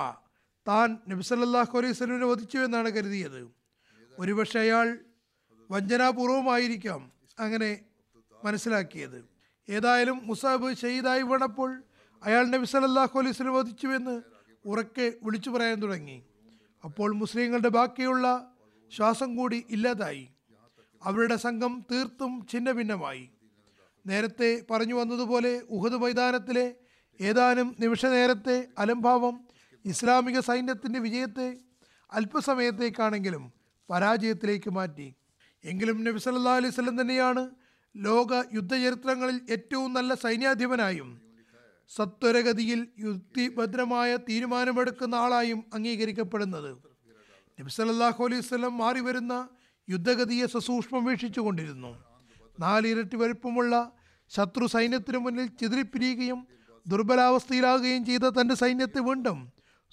[0.67, 3.41] താൻ നബി സല്ലല്ലാഹു അലൈഹി സ്വലമിനെ വധിച്ചു എന്നാണ് കരുതിയത്.
[4.19, 4.89] ഒരുപക്ഷെ അയാൾ
[5.71, 7.01] വഞ്ചനാപൂർവമായിരിക്കാം
[7.45, 7.71] അങ്ങനെ
[8.45, 9.19] മനസ്സിലാക്കിയത്.
[9.69, 11.71] ഏതായാലും മുസാബ് ഷെയ്ദായി വീണപ്പോൾ
[12.23, 14.23] അയാൾ നബി സലല്ലാഹു അലൈഹി വസല്ലം വധിച്ചുവെന്ന്
[14.65, 16.23] ഉറക്കെ വിളിച്ചു പറയാൻ തുടങ്ങി.
[16.85, 18.55] അപ്പോൾ മുസ്ലിങ്ങളുടെ ബാക്കിയുള്ള
[18.93, 20.29] ശ്വാസം കൂടി ഇല്ലാതായി.
[21.03, 23.31] അവരുടെ സംഘം തീർത്തും ഛിന്ന ഭിന്നമായി
[24.07, 26.75] നേരത്തെ പറഞ്ഞു വന്നതുപോലെ ഉഹദ് മൈതാനത്തിലെ
[27.21, 29.35] ഏതാനും നിമിഷ നേരത്തെ അലംഭാവം
[29.85, 31.49] ഇസ്ലാമിക സൈന്യത്തിന്റെ വിജയത്തെ
[32.13, 33.53] അല്പസമയത്തേക്കാണെങ്കിലും
[33.91, 35.15] പരാജയത്തിലേക്ക് മാറ്റി.
[35.65, 37.51] എങ്കിലും നബി സല്ലല്ലാഹു അലൈഹി വസല്ലം തന്നെയാണ്
[37.97, 41.28] ലോക യുദ്ധചരിത്രങ്ങളിൽ ഏറ്റവും നല്ല സൈന്യാധിപനായും
[41.91, 46.71] സത്വരഗതിയിൽ യുക്തിഭദ്രമായ തീരുമാനമെടുക്കുന്ന ആളായും അംഗീകരിക്കപ്പെടുന്നത്.
[47.59, 49.35] നബി സല്ലല്ലാഹു അലൈഹി വസല്ലം മാറി വരുന്ന
[49.89, 51.93] യുദ്ധഗതിയെ സസൂക്ഷ്മം വീക്ഷിച്ചു കൊണ്ടിരുന്നു
[52.59, 53.75] നാലിരട്ടി വലുപ്പമുള്ള
[54.31, 56.41] ശത്രു സൈന്യത്തിനു മുന്നിൽ ചിതറിപ്പിരിയുകയും
[56.87, 59.39] ദുർബലാവസ്ഥയിലാകുകയും ചെയ്ത തന്റെ സൈന്യത്തെ വീണ്ടും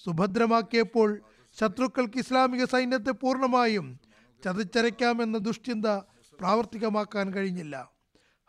[0.05, 1.09] സുഭദ്രമാക്കിയപ്പോൾ
[1.57, 3.87] ശത്രുക്കൾക്ക് ഇസ്ലാമിക സൈന്യത്തെ പൂർണമായും
[4.43, 5.87] ചതിച്ചരയ്ക്കാമെന്ന ദുഷ്ചിന്ത
[6.39, 7.75] പ്രാവർത്തികമാക്കാൻ കഴിഞ്ഞില്ല.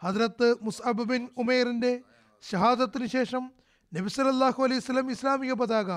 [0.03, 1.93] ഹജ്രത്ത് മുസ്അബ് ബിൻ ഉമേറിന്റെ
[2.51, 3.45] ഷഹാദത്തിന് ശേഷം
[3.93, 5.91] നബിസലല്ലാഹു അലൈഹി സ്വലം ഇസ്ലാമിക പതാക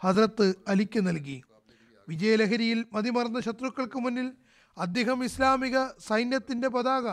[0.00, 1.42] ഹദ്രത്ത് അലിക്ക് നൽകി.
[2.08, 4.28] വിജയലഹരിയിൽ മതിമറന്ന ശത്രുക്കൾക്ക് മുന്നിൽ
[4.76, 5.76] അദ്ദേഹം ഇസ്ലാമിക
[6.08, 7.06] സൈന്യത്തിന്റെ പതാക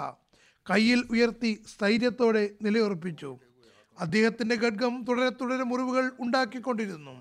[0.67, 3.39] കയ്യിൽ ഉയർത്തി സ്ഥൈര്യത്തോടെ നിലയുറപ്പിച്ചു.
[3.97, 7.15] അദ്ദേഹത്തിന്റെ ഖഡ്ഗം തുടരെ തുടരെ മുറിവുകൾ ഉണ്ടാക്കിക്കൊണ്ടിരുന്നു.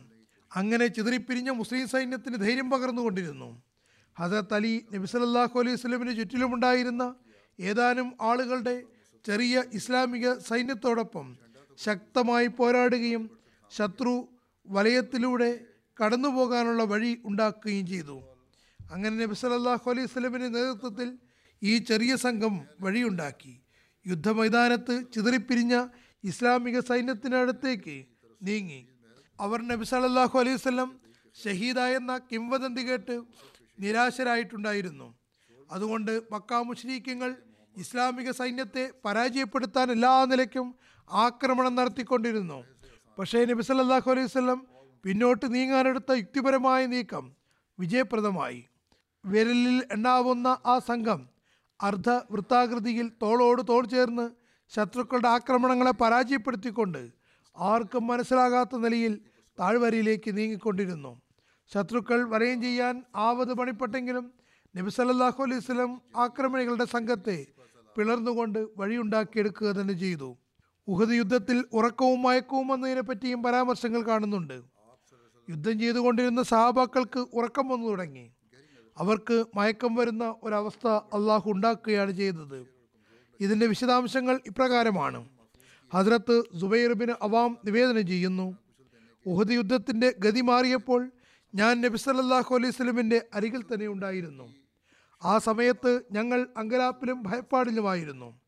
[0.52, 3.48] അങ്ങനെ ചിതറിപ്പിരിഞ്ഞ മുസ്ലിം സൈന്യത്തിന് ധൈര്യം പകർന്നുകൊണ്ടിരുന്നു.
[4.16, 7.14] ഹസരത്ത് അലി നബിസലല്ലാഹു അലൈഹി സ്വലമിന് ചുറ്റിലുമുണ്ടായിരുന്ന
[7.58, 8.76] ഏതാനും ആളുകളുടെ
[9.24, 11.26] ചെറിയ ഇസ്ലാമിക സൈന്യത്തോടൊപ്പം
[11.84, 13.24] ശക്തമായി പോരാടുകയും
[13.70, 14.14] ശത്രു
[14.66, 15.50] വലയത്തിലൂടെ
[15.98, 18.16] കടന്നു പോകാനുള്ള വഴി ഉണ്ടാക്കുകയും ചെയ്തു.
[18.80, 21.08] അങ്ങനെ നബി സലല്ലാഹു അലൈഹി സ്വലമിന്റെ നേതൃത്വത്തിൽ
[21.62, 23.54] ഈ ചെറിയ സംഘം വഴിയുണ്ടാക്കി.
[24.06, 25.74] യുദ്ധമൈതാനത്ത് ചിതറിപ്പിരിഞ്ഞ
[26.24, 27.96] ഇസ്ലാമിക സൈന്യത്തിനടുത്തേക്ക്
[28.42, 28.80] നീങ്ങി.
[29.38, 30.90] അവർ നബി സലല്ലാഹു അലൈഹി സ്വലം
[31.36, 33.16] ഷഹീദായെന്ന കിംവദന്തി കേട്ട്
[33.78, 35.08] നിരാശരായിട്ടുണ്ടായിരുന്നു.
[35.70, 37.30] അതുകൊണ്ട് മക്കാ മുഷ്രീഖ്യങ്ങൾ
[37.76, 40.68] ഇസ്ലാമിക സൈന്യത്തെ പരാജയപ്പെടുത്താൻ എല്ലാ നിലയ്ക്കും
[41.24, 42.58] ആക്രമണം നടത്തിക്കൊണ്ടിരുന്നു.
[43.18, 44.58] പക്ഷേ നബി സല്ലല്ലാഹു അലൈഹി വസല്ലം
[45.04, 47.24] പിന്നോട്ട് നീങ്ങാനെടുത്ത യുക്തിപരമായ നീക്കം
[47.78, 48.60] വിജയപ്രദമായി.
[49.24, 51.20] വിരലിൽ എണ്ണാവുന്ന ആ സംഘം
[51.80, 54.26] അർദ്ധ വൃത്താകൃതിയിൽ തോളോട് തോൾ ചേർന്ന്
[54.72, 57.02] ശത്രുക്കളുടെ ആക്രമണങ്ങളെ പരാജയപ്പെടുത്തിക്കൊണ്ട്
[57.56, 59.14] ആർക്കും മനസ്സിലാകാത്ത നിലയിൽ
[59.58, 61.12] താഴ്വരയിലേക്ക് നീങ്ങിക്കൊണ്ടിരുന്നു.
[61.72, 62.94] ശത്രുക്കൾ വരയും ചെയ്യാൻ
[63.26, 64.26] ആവത് പണിപ്പെട്ടെങ്കിലും
[64.74, 65.92] നബി സല്ലല്ലാഹു അലൈഹി സ്വലം
[66.24, 67.38] ആക്രമണികളുടെ സംഘത്തെ
[67.96, 70.30] പിളർന്നുകൊണ്ട് വഴിയുണ്ടാക്കിയെടുക്കുക തന്നെ ചെയ്തു.
[70.88, 74.62] ഉഹദ് യുദ്ധത്തിൽ ഉറക്കവും മയക്കവും വന്നതിനെ പറ്റിയും പരാമർശങ്ങൾ കാണുന്നുണ്ട്.
[75.48, 78.32] യുദ്ധം ചെയ്തുകൊണ്ടിരുന്ന സഹാബാക്കൾക്ക് ഉറക്കം വന്നു തുടങ്ങി.
[78.96, 82.66] അവർക്ക് മയക്കം വരുന്ന ഒരവസ്ഥ അള്ളാഹു ഉണ്ടാക്കുകയാണ് ചെയ്തത്.
[83.40, 85.28] ഇതിന്റെ വിശദാംശങ്ങൾ ഇപ്രകാരമാണ്.
[85.94, 88.56] ഹസ്രത്ത് സുബൈർ ബിൻ അവാം നിവേദനം ചെയ്യുന്നു
[89.26, 91.10] ഉഹദ് യുദ്ധത്തിന്റെ ഗതി മാറിയപ്പോൾ
[91.54, 94.54] ഞാൻ നബി സല്ലല്ലാഹു അലൈഹി സ്വലമിന്റെ അരികിൽ തന്നെ ഉണ്ടായിരുന്നു.
[95.24, 98.47] ആ സമയത്ത് ഞങ്ങൾ അങ്കലാപ്പിലും ഭയപ്പാടിലുമായിരുന്നു.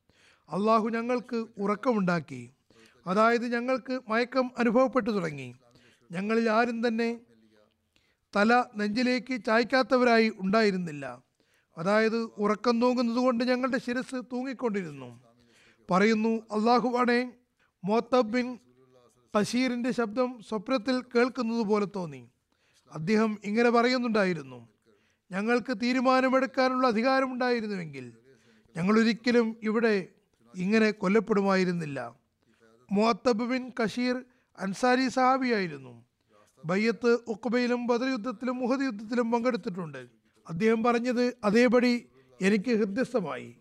[0.50, 2.50] അള്ളാഹു ഞങ്ങൾക്ക് ഉറക്കമുണ്ടാക്കി.
[3.06, 5.54] അതായത് ഞങ്ങൾക്ക് മയക്കം അനുഭവപ്പെട്ടു തുടങ്ങി.
[6.12, 7.20] ഞങ്ങളിൽ ആരും തന്നെ
[8.36, 11.22] തല നെഞ്ചിലേക്ക് ചായ്ക്കാത്തവരായി ഉണ്ടായിരുന്നില്ല.
[11.78, 15.22] അതായത് ഉറക്കം തൂങ്ങുന്നത് കൊണ്ട് ഞങ്ങളുടെ ശിരസ് തൂങ്ങിക്കൊണ്ടിരുന്നു.
[15.90, 17.32] പറയുന്നു അള്ളാഹുവാണെ
[17.84, 18.58] മോത്തബ് ബിൻ
[19.34, 22.30] ബഷീറിന്റെ ശബ്ദം സ്വപ്നത്തിൽ കേൾക്കുന്നത് പോലെ തോന്നി.
[22.92, 24.68] അദ്ദേഹം ഇങ്ങനെ പറയുന്നുണ്ടായിരുന്നു
[25.30, 28.12] ഞങ്ങൾക്ക് തീരുമാനമെടുക്കാനുള്ള അധികാരമുണ്ടായിരുന്നുവെങ്കിൽ
[28.76, 30.08] ഞങ്ങളൊരിക്കലും ഇവിടെ
[30.54, 32.16] ഇങ്ങനെ കൊല്ലപ്പെടുമായിരുന്നില്ല.
[32.92, 34.24] മുഅത്തബ് ബിൻ കഷീർ
[34.60, 36.04] അൻസാരി സഹാബിയായിരുന്നു.
[36.64, 40.06] ബയ്യത്ത് ഉഖബയിലും ബദർ യുദ്ധത്തിലും മുഹദ് യുദ്ധത്തിലും പങ്കെടുത്തിട്ടുണ്ട്.
[40.48, 42.06] അദ്ദേഹം പറഞ്ഞത് അതേപടി
[42.40, 43.56] എനിക്ക് ഹൃദ്യസ്ഥമായി.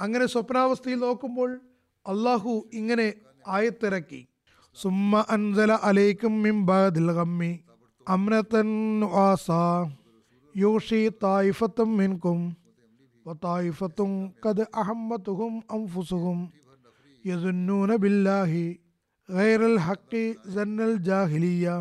[0.00, 1.60] അങ്ങനെ സ്വപ്നാവസ്ഥയിൽ നോക്കുമ്പോൾ
[2.06, 3.12] അള്ളാഹു ഇങ്ങനെ
[3.46, 4.28] ആയത്തിറക്കി.
[4.74, 7.60] സുമ്മ അൻസല അലൈക്കും മിൻ ബഅദിൽ ഗമ്മി
[11.22, 12.56] തായിഫത്തും മിൻകും
[13.29, 13.99] وطائفة
[14.41, 16.37] قد أحمتهم أنفسهم
[17.25, 18.51] يظنون بالله
[19.29, 20.13] غير الحق
[20.47, 21.75] ظن الجاهلية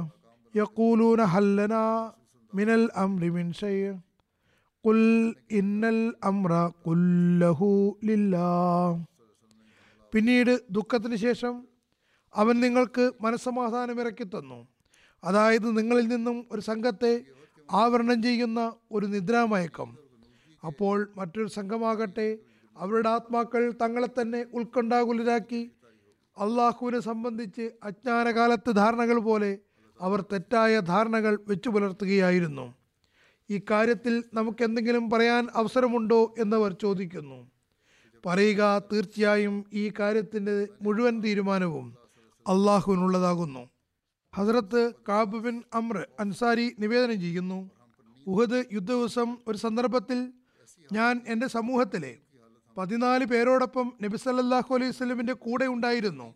[0.55, 1.85] يقولون هل لنا
[2.53, 3.97] من الأمر من شيء
[4.85, 5.01] قل
[5.53, 6.53] إن الأمر
[6.85, 7.61] كله
[8.05, 8.89] لله
[10.13, 11.55] പിന്നീട് ദുഃഖത്തിന് ശേഷം
[12.35, 14.59] അവൻ നിങ്ങൾക്ക് മനസ്സമാധാനം ഇറക്കി തന്നു
[15.23, 17.13] അതായത് നിങ്ങളിൽ നിന്നും ഒരു സംഘത്തെ
[17.69, 18.61] ആവരണം ചെയ്യുന്ന
[18.93, 19.91] ഒരു നിദ്രാമയക്കം
[20.66, 22.38] അപ്പോൾ മറ്റൊരു സംഘമാകട്ടെ
[22.78, 25.72] അവരുടെ ആത്മാക്കൾ തങ്ങളെ തന്നെ ഉത്കണ്ഠാകുലരാക്കി.
[26.38, 29.58] അള്ളാഹുവിനെ സംബന്ധിച്ച് അജ്ഞാനകാലത്ത് ധാരണകൾ പോലെ
[30.02, 32.74] അവർ തെറ്റായ ധാരണകൾ വെച്ചു പുലർത്തുകയായിരുന്നു.
[33.50, 37.52] ഈ കാര്യത്തിൽ നമുക്ക് എന്തെങ്കിലും പറയാൻ അവസരമുണ്ടോ എന്നവർ ചോദിക്കുന്നു.
[38.26, 41.98] പറയുക തീർച്ചയായും ഈ കാര്യത്തിന്റെ മുഴുവൻ തീരുമാനവും
[42.48, 43.70] അള്ളാഹുവിനുള്ളതാകുന്നു
[44.36, 47.70] ഹസരത്ത് കാബുബിൻ അമ്ര അൻസാരി നിവേദനം ചെയ്യുന്നു.
[48.28, 50.34] ഉഹദ് യുദ്ധ ദിവസം ഒരു സന്ദർഭത്തിൽ
[50.92, 52.18] ഞാൻ എന്റെ സമൂഹത്തിലെ
[52.78, 56.36] പതിനാല് പേരോടൊപ്പം നബി സല്ലാഹു അലൈഹി സ്വലമിന്റെ കൂടെ ഉണ്ടായിരുന്നു.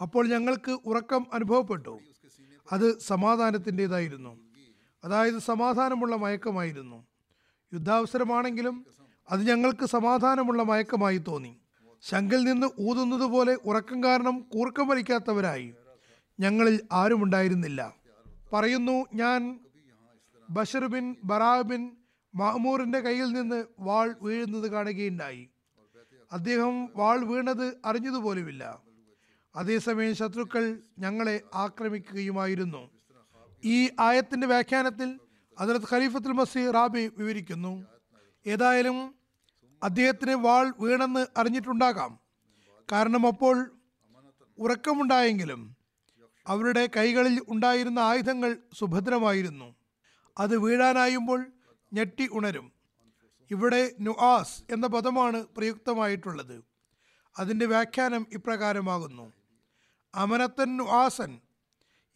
[0.00, 1.98] അപ്പോൾ ഞങ്ങൾക്ക് ഉറക്കം അനുഭവപ്പെട്ടു.
[2.72, 4.40] അത് സമാധാനത്തിന്റെതായിരുന്നു.
[5.04, 7.06] അതായത് സമാധാനമുള്ള മയക്കമായിരുന്നു.
[7.72, 8.86] യുദ്ധാവസരമാണെങ്കിലും
[9.30, 11.56] അത് ഞങ്ങൾക്ക് സമാധാനമുള്ള മയക്കമായി തോന്നി.
[12.02, 15.74] ശങ്കിൽ നിന്ന് ഊതുന്നത് പോലെ ഉറക്കം കാരണം കൂർക്കം വലിക്കാത്തവരായി.
[16.40, 17.94] ഞങ്ങളിൽ ആരുമുണ്ടായിരുന്നില്ല.
[18.52, 19.60] പറയുന്നു ഞാൻ
[20.50, 21.96] ബഷർ ബിൻ ബറാ ബിൻ
[22.34, 25.50] മഹ്മൂറിന്റെ കയ്യിൽ നിന്ന് വാൾ വീഴുന്നത് കാണുകയുണ്ടായി.
[26.32, 28.80] അദ്ദേഹം വാൾ വീണത് അറിഞ്ഞതുപോലുമില്ല.
[29.56, 32.90] അതേസമയം ശത്രുക്കൾ ഞങ്ങളെ ആക്രമിക്കുകയുമായിരുന്നു.
[33.64, 35.20] ഈ ആയത്തിന്റെ വ്യാഖ്യാനത്തിൽ
[35.58, 37.86] അതിലത്ത് ഖലീഫത്തുൽ മസി റാബി വിവരിക്കുന്നു
[38.46, 39.14] ഏതായാലും
[39.82, 42.18] അദ്ദേഹത്തിന് വാൾ വീണെന്ന് അറിഞ്ഞിട്ടുണ്ടാകാം.
[42.92, 43.70] കാരണം അപ്പോൾ
[44.58, 45.76] ഉറക്കമുണ്ടായെങ്കിലും
[46.46, 49.74] അവരുടെ കൈകളിൽ ഉണ്ടായിരുന്ന ആയുധങ്ങൾ സുഭദ്രമായിരുന്നു.
[50.38, 51.46] അത് വീഴാനായുമ്പോൾ
[51.94, 52.72] ഞെട്ടി ഉണരും.
[53.50, 56.64] ഇവിടെ നുആസ് എന്ന പദമാണ് പ്രയുക്തമായിട്ടുള്ളത്.
[57.38, 59.32] അതിന്റെ വ്യാഖ്യാനം ഇപ്രകാരമാകുന്നു.
[60.14, 61.40] അമനത്തൻ നുആസൻ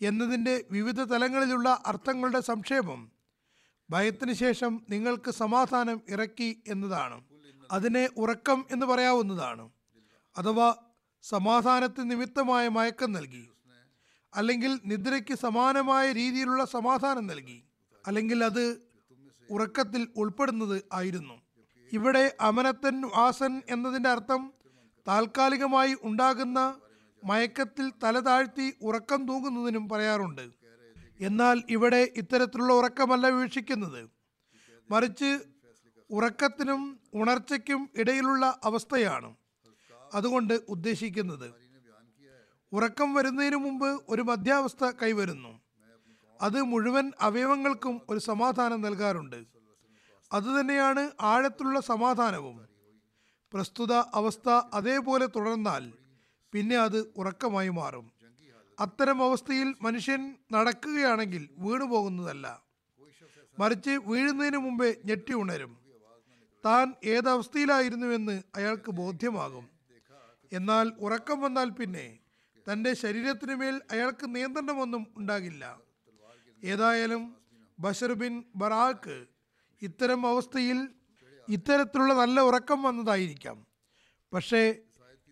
[0.03, 3.13] എന്നതിന്റെ വിവിധ തലങ്ങളിലുള്ള അർത്ഥങ്ങളുടെ സംക്ഷേപം
[3.91, 7.25] ഭയത്തിന് ശേഷം നിങ്ങൾക്ക് സമാധാനം ഇറക്കി എന്നതാണ്.
[7.71, 9.71] അതിനെ ഉറക്കം എന്ന് പറയാവുന്നതാണ്.
[10.37, 10.75] അഥവാ
[11.23, 13.49] സമാധാനത്തിന് നിമിത്തമായ മയക്കം നൽകി.
[14.35, 17.65] അല്ലെങ്കിൽ നിദ്രയ്ക്ക് സമാനമായ രീതിയിലുള്ള സമാധാനം നൽകി.
[18.07, 18.88] അല്ലെങ്കിൽ അത്
[19.51, 21.43] ഉറക്കത്തിൽ ഉൾപ്പെടുന്നത് ആയിരുന്നു.
[21.93, 24.53] ഇവിടെ അമനത്തൻ വാസൻ എന്നതിന്റെ അർത്ഥം
[25.09, 26.81] താൽക്കാലികമായി ഉണ്ടാകുന്ന
[27.25, 30.49] മയക്കത്തിൽ തല താഴ്ത്തി ഉറക്കം തൂങ്ങുന്നതിനും പറയാറുണ്ട്.
[31.21, 34.11] എന്നാൽ ഇവിടെ ഇത്തരത്തിലുള്ള ഉറക്കമല്ല വീക്ഷിക്കുന്നത്.
[34.91, 35.41] മറിച്ച്
[36.11, 39.37] ഉറക്കത്തിനും ഉണർച്ചയ്ക്കും ഇടയിലുള്ള അവസ്ഥയാണ്
[40.15, 41.55] അതുകൊണ്ട് ഉദ്ദേശിക്കുന്നത്.
[42.73, 45.61] ഉറക്കം വരുന്നതിന് മുമ്പ് ഒരു മധ്യാവസ്ഥ കൈവരുന്നു.
[46.41, 49.45] അത് മുഴുവൻ അവയവങ്ങൾക്കും ഒരു സമാധാനം നൽകാറുണ്ട്.
[50.33, 52.69] അതുതന്നെയാണ് ആഴത്തിലുള്ള സമാധാനവും.
[53.53, 55.93] പ്രസ്തുത അവസ്ഥ അതേപോലെ തുടർന്നാൽ
[56.53, 58.13] പിന്നെ അത് ഉറക്കമായി മാറും.
[58.81, 62.63] അത്തരം അവസ്ഥയിൽ മനുഷ്യൻ നടക്കുകയാണെങ്കിൽ വീണു പോകുന്നതല്ല.
[63.59, 65.79] മറിച്ച് വീഴുന്നതിന് മുമ്പേ ഞെട്ടി ഉണരും.
[66.65, 69.69] താൻ ഏതവസ്ഥയിലായിരുന്നുവെന്ന് അയാൾക്ക് ബോധ്യമാകും.
[70.53, 72.19] എന്നാൽ ഉറക്കം വന്നാൽ പിന്നെ
[72.73, 75.88] തന്റെ ശരീരത്തിനുമേൽ അയാൾക്ക് നിയന്ത്രണമൊന്നും ഉണ്ടാകില്ല.
[76.65, 77.37] ഏതായാലും
[77.79, 79.27] ബഷർ ബിൻ ബറാക്ക്
[79.83, 80.89] ഇത്തരം അവസ്ഥയിൽ
[81.49, 83.67] ഇത്തരത്തിലുള്ള നല്ല ഉറക്കം വന്നതായിരിക്കാം.
[84.33, 84.75] പക്ഷേ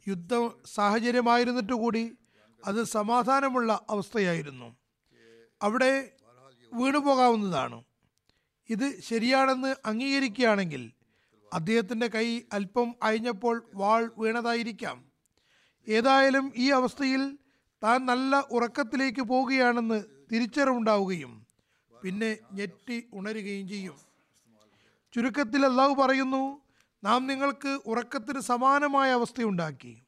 [0.09, 2.17] യുദ്ധ സാഹചര്യമായിരുന്നിട്ട് കൂടി
[2.67, 4.77] അത് സമാധാനമുള്ള അവസ്ഥയായിരുന്നു.
[5.63, 6.13] അവിടെ
[6.73, 7.85] വീണുപോകാവുന്നതാണ്
[8.71, 10.93] ഇത് ശരിയാണെന്ന് അംഗീകരിക്കുകയാണെങ്കിൽ
[11.53, 15.05] അദ്ദേഹത്തിന്റെ കൈ അല്പം അയഞ്ഞപ്പോൾ വാൾ വീണതായിരിക്കാം.
[15.89, 17.39] ഏതായാലും ഈ അവസ്ഥയിൽ
[17.83, 21.47] താൻ നല്ല ഉറക്കത്തിലേക്ക് പോവുകയാണെന്ന് തിരിച്ചറിവുണ്ടാവുകയും
[22.03, 23.97] പിന്നെ ഞെട്ടി ഉണരുകയും ചെയ്യും.
[25.15, 26.61] ചുരുക്കത്തിൽ അള്ളാഹു പറയുന്നു
[27.05, 30.03] നാം നിങ്ങൾക്ക് ഉറക്കത്തിന് സമാനമായ അവസ്ഥയുണ്ടാക്കി.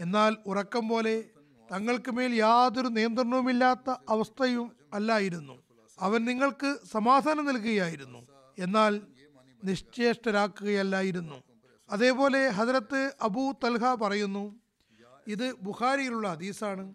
[0.00, 1.24] എന്നാൽ ഉറക്കം പോലെ
[1.72, 5.62] തങ്ങൾക്ക് മേൽ യാതൊരു നിയന്ത്രണവുമില്ലാത്ത അവസ്ഥയും അല്ലായിരുന്നു.
[6.00, 8.28] അവൻ നിങ്ങൾക്ക് സമാധാനം നൽകുകയായിരുന്നു.
[8.58, 9.00] എന്നാൽ
[9.64, 11.42] നിശ്ചേഷ്ടരാക്കുകയല്ലായിരുന്നു.
[11.90, 14.60] അതേപോലെ ഹജരത്ത് അബൂ തൽഹ പറയുന്നു
[15.26, 16.94] ഇത് ബുഖാരിയിലുള്ള ഹദീസാണ്.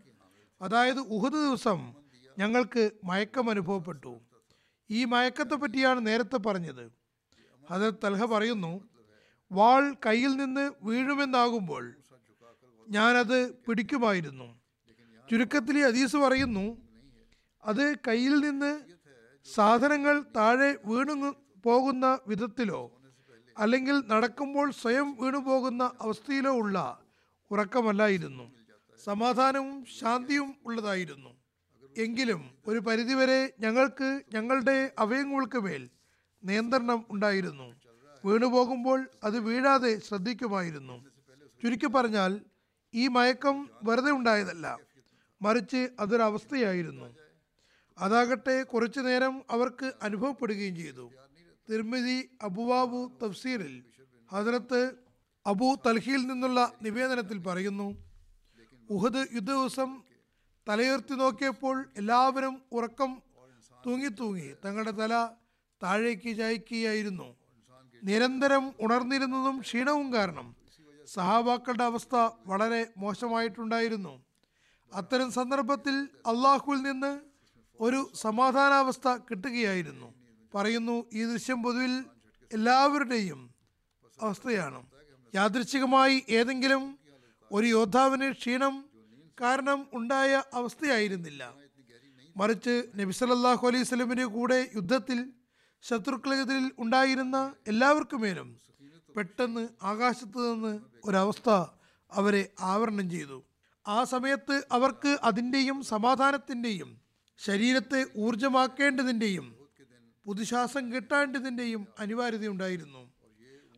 [0.62, 2.00] അതായത് ഉഹദ് ദിവസം
[2.41, 4.19] ഞങ്ങൾക്ക് മയക്കം അനുഭവപ്പെട്ടു.
[4.89, 6.91] ഈ മയക്കത്തെ പറ്റിയാണ് നേരത്തെ പറഞ്ഞത്.
[7.71, 8.89] അത് തൽഹ പറയുന്നു
[9.51, 11.95] വാൾ കയ്യിൽ നിന്ന് വീഴുമെന്നാകുമ്പോൾ
[12.89, 14.60] ഞാനത് പിടിക്കുമായിരുന്നു.
[15.30, 16.77] ചുരുക്കത്തിൽ അദീസ് പറയുന്നു
[17.63, 18.82] അത് കയ്യിൽ നിന്ന്
[19.54, 22.82] സാധനങ്ങൾ താഴെ വീണു പോകുന്ന വിധത്തിലോ
[23.58, 27.01] അല്ലെങ്കിൽ നടക്കുമ്പോൾ സ്വയം വീണു പോകുന്ന അവസ്ഥയിലോ ഉള്ള
[27.51, 28.45] ഉറക്കമല്ലായിരുന്നു.
[29.04, 31.40] സമാധാനവും ശാന്തിയും ഉള്ളതായിരുന്നു.
[31.97, 35.89] എങ്കിലും ഒരു പരിധിവരെ ഞങ്ങൾക്ക് ഞങ്ങളുടെ അവയവങ്ങൾക്ക് മേൽ
[36.43, 37.75] നിയന്ത്രണം ഉണ്ടായിരുന്നു.
[38.25, 41.06] വീണുപോകുമ്പോൾ അത് വീഴാതെ ശ്രദ്ധിക്കുമായിരുന്നു.
[41.63, 42.41] ചുരുക്കി പറഞ്ഞാൽ
[42.93, 44.80] ഈ മയക്കം വെറുതെ ഉണ്ടായതല്ല
[45.41, 47.15] മറിച്ച് അതൊരവസ്ഥയായിരുന്നു
[47.99, 51.12] അതാകട്ടെ കുറച്ചു നേരം അവർക്ക് അനുഭവപ്പെടുകയും ചെയ്തു.
[51.69, 53.84] തിരുമിതി അബുവാബു തഫ്സീറിൽ
[54.32, 54.95] ഹജറത്ത്
[55.47, 57.88] അബു തൽഹിയിൽ നിന്നുള്ള നിവേദനത്തിൽ പറയുന്നു
[58.89, 60.11] ഉഹദ് യുദ്ധ ദിവസം
[60.67, 63.21] തലയുയർത്തി നോക്കിയപ്പോൾ എല്ലാവരും ഉറക്കം
[63.86, 64.54] തൂങ്ങി തൂങ്ങി.
[64.65, 65.30] തങ്ങളുടെ തല
[65.84, 67.36] താഴേക്ക് ചായ്ക്കുകയായിരുന്നു.
[68.04, 70.56] നിരന്തരം ഉണർന്നിരുന്നതും ക്ഷീണവും കാരണം
[71.08, 74.26] സഹാബാക്കളുടെ അവസ്ഥ വളരെ മോശമായിട്ടുണ്ടായിരുന്നു.
[74.93, 77.19] അത്തരം സന്ദർഭത്തിൽ അള്ളാഹുവിൽ നിന്ന്
[77.80, 80.13] ഒരു സമാധാനാവസ്ഥ കിട്ടുകയായിരുന്നു.
[80.56, 82.06] പറയുന്നു ഈ ദൃശ്യം പൊതുവിൽ
[82.54, 83.54] എല്ലാവരുടെയും
[84.21, 84.86] അവസ്ഥയാണ്.
[85.36, 87.00] യാദൃച്ഛികമായി ഏതെങ്കിലും
[87.52, 88.90] ഒരു യോദ്ധാവിന് ക്ഷീണം
[89.41, 91.41] കാരണം ഉണ്ടായ അവസ്ഥയായിരുന്നില്ല.
[92.36, 95.19] മറിച്ച് നബി സല്ലല്ലാഹു അലൈഹി സ്വലമിന്റെ കൂടെ യുദ്ധത്തിൽ
[95.84, 98.49] ശത്രുക്കളെതിരിൽ ഉണ്ടായിരുന്ന എല്ലാവർക്കുമേലും
[99.15, 100.73] പെട്ടെന്ന് ആകാശത്ത് നിന്ന്
[101.06, 101.49] ഒരവസ്ഥ
[102.12, 103.38] അവരെ ആവരണം ചെയ്തു.
[103.86, 106.89] ആ സമയത്ത് അവർക്ക് അതിന്റെയും സമാധാനത്തിന്റെയും
[107.39, 109.47] ശരീരത്തെ ഊർജമാക്കേണ്ടതിന്റെയും
[110.25, 113.01] പുതുശ്വാസം കിട്ടേണ്ടതിന്റെയും അനിവാര്യതയുണ്ടായിരുന്നു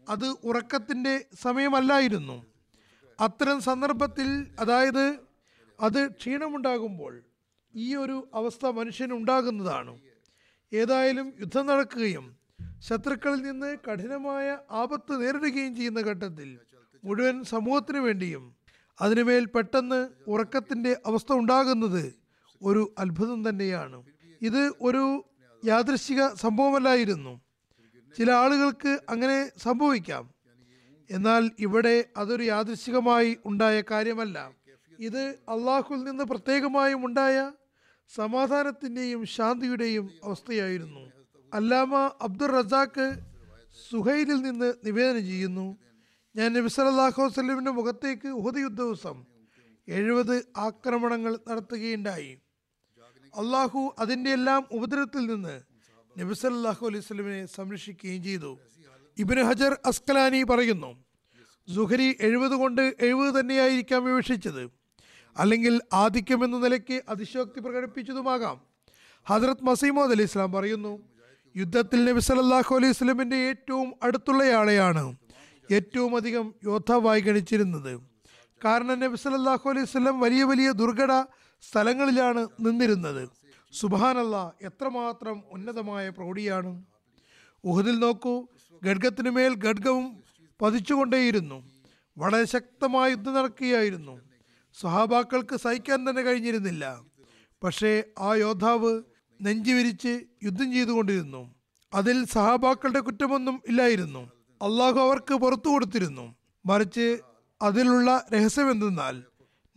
[0.07, 2.37] അത് ഉറക്കത്തിന്റെ സമയമല്ലായിരുന്നു.
[3.19, 5.05] അത്തരം സന്ദർഭത്തിൽ അതായത്
[5.79, 7.23] അത് ക്ഷീണമുണ്ടാകുമ്പോൾ
[7.75, 9.99] ഈ ഒരു അവസ്ഥ മനുഷ്യനുണ്ടാകുന്നതാണ്.
[10.73, 12.37] ഏതായാലും യുദ്ധം നടക്കുകയും
[12.79, 16.59] ശത്രുക്കളിൽ നിന്ന് കഠിനമായ ആപത്ത് നേരിടുകയും ചെയ്യുന്ന ഘട്ടത്തിൽ
[17.03, 18.55] മുഴുവൻ സമൂഹത്തിനു വേണ്ടിയും
[19.01, 22.13] അതിനുമേൽ പെട്ടെന്ന് ഉറക്കത്തിന്റെ അവസ്ഥ ഉണ്ടാകുന്നത്
[22.61, 24.03] ഒരു അത്ഭുതം തന്നെയാണ്.
[24.41, 25.25] ഇത് ഒരു
[25.65, 27.41] യാദൃശിക സംഭവമല്ലായിരുന്നു.
[28.17, 30.33] ചില ആളുകൾക്ക് അങ്ങനെ സംഭവിക്കാം.
[31.11, 34.62] എന്നാൽ ഇവിടെ അതൊരു യാദൃശികമായി ഉണ്ടായ കാര്യമല്ല.
[35.09, 37.37] ഇത് അള്ളാഹുൽ നിന്ന് പ്രത്യേകമായും ഉണ്ടായ
[38.15, 41.03] സമാധാനത്തിന്റെയും ശാന്തിയുടെയും അവസ്ഥയായിരുന്നു.
[41.53, 41.93] അല്ലാമ
[42.27, 43.07] അബ്ദുൾ റസാഖ്
[43.89, 45.67] സുഹൈലിൽ നിന്ന് നിവേദനം ചെയ്യുന്നു
[46.35, 49.17] ഞാൻ നബി അലൈഹി വസല്ലമിന്റെ മുഖത്തേക്ക് ഉഹദ് യുദ്ധ ദിവസം
[49.87, 52.31] എഴുപത് ആക്രമണങ്ങൾ നടത്തുകയുണ്ടായി.
[53.33, 55.55] അള്ളാഹു അതിന്റെ എല്ലാം ഉപദ്രവത്തിൽ നിന്ന്
[56.15, 58.51] നബി സല്ലല്ലാഹു അലൈഹി സ്വലമിനെ സംരക്ഷിക്കുകയും ചെയ്തു.
[59.17, 60.91] ഇബ്നു ഹജർ അസ്കലാനി പറയുന്നു
[61.67, 64.63] സുഹരി എഴുപത് കൊണ്ട് എഴുപത് തന്നെയായിരിക്കാം വിവക്ഷിച്ചത്.
[65.37, 68.61] അല്ലെങ്കിൽ ആധിക്യം എന്ന നിലയ്ക്ക് അതിശോക്തി പ്രകടിപ്പിച്ചതുമാകാം.
[69.25, 70.99] ഹജ്രത് മസീമോദ് അലി ഇസ്ലാം പറയുന്നു
[71.55, 75.15] യുദ്ധത്തിൽ നബി സലല്ലാഹു അലൈഹി സ്വലമിന്റെ ഏറ്റവും അടുത്തുള്ളയാളെയാണ്
[75.71, 78.01] ഏറ്റവും അധികം യോദ്ധാവായി ഗണിച്ചിരുന്നത്.
[78.65, 81.23] കാരണം നബി സലല്ലാഹു അലൈഹി സ്വലം വലിയ വലിയ ദുർഘട
[81.69, 83.29] സ്ഥലങ്ങളിലാണ് നിന്നിരുന്നത്.
[83.73, 86.83] സുബാനല്ല എത്രമാത്രം ഉന്നതമായ പ്രൗഢിയാണ്.
[87.63, 88.47] ഉഹദിൽ നോക്കൂ
[88.85, 90.23] ഖഡ്ഗത്തിനു മേൽ ഖഡ്ഗവും
[90.61, 91.71] പതിച്ചുകൊണ്ടേയിരുന്നു.
[92.17, 94.32] വളരെ ശക്തമായ യുദ്ധം നടക്കുകയായിരുന്നു.
[94.79, 97.01] സഹാബാക്കൾക്ക് സഹിക്കാൻ തന്നെ കഴിഞ്ഞിരുന്നില്ല.
[97.63, 99.01] പക്ഷേ ആ യോദ്ധാവ്
[99.41, 101.55] നെഞ്ചുവിരിച്ച് യുദ്ധം ചെയ്തുകൊണ്ടിരുന്നു.
[101.93, 104.19] അതിൽ സഹാബാക്കളുടെ കുറ്റമൊന്നും ഇല്ലായിരുന്നു.
[104.61, 106.35] അള്ളാഹു അവർക്ക് പുറത്തു കൊടുത്തിരുന്നു.
[106.65, 107.19] മറിച്ച്
[107.61, 109.23] അതിലുള്ള രഹസ്യം എന്തെന്നാൽ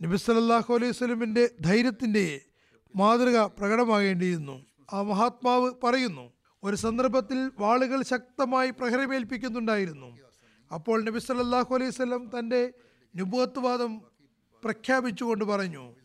[0.01, 2.41] നബി സല്ലല്ലാഹു അലൈഹി സ്വലമിന്റെ ധൈര്യത്തിന്റെ
[2.95, 4.65] മാതൃക പ്രകടമാകേണ്ടിയിരുന്നു.
[4.93, 6.33] ആ മഹാത്മാവ് പറയുന്നു
[6.63, 10.17] ഒരു സന്ദർഭത്തിൽ വാളുകൾ ശക്തമായി പ്രഹരമേൽപ്പിക്കുന്നുണ്ടായിരുന്നു.
[10.73, 12.73] അപ്പോൾ നബി സല്ലല്ലാഹു അലൈഹി സ്വലം തന്റെ
[13.15, 14.01] നുബുവത്വവാദം
[14.63, 15.95] പ്രഖ്യാപിച്ചുകൊണ്ട് പറഞ്ഞു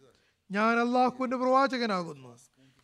[0.50, 2.38] ഞാൻ അള്ളാഹുവിന്റെ പ്രവാചകനാകുന്നു.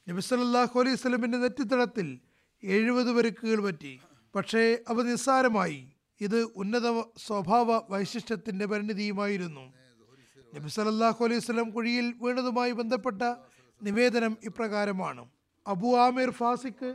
[0.08, 2.18] നബി സല്ലല്ലാഹു അലൈഹി സ്വലമിന്റെ നെറ്റിത്തടത്തിൽ
[2.62, 4.00] എഴുപത് പരുക്കുകൾ പറ്റി.
[4.34, 5.92] പക്ഷേ അവ നിസ്സാരമായി.
[6.20, 9.72] ഇത് ഉന്നത സ്വഭാവ വൈശിഷ്ട്യത്തിന്റെ പരിണിതിയുമായിരുന്നു.
[10.54, 13.22] നബി സല്ലല്ലാഹു അലൈഹി സ്വലം കുഴിയിൽ വീണതുമായി ബന്ധപ്പെട്ട
[13.82, 15.28] നിവേദനം ഇപ്രകാരമാണ്.
[15.66, 16.94] അബു ആമിർ ഫാസിക്ക്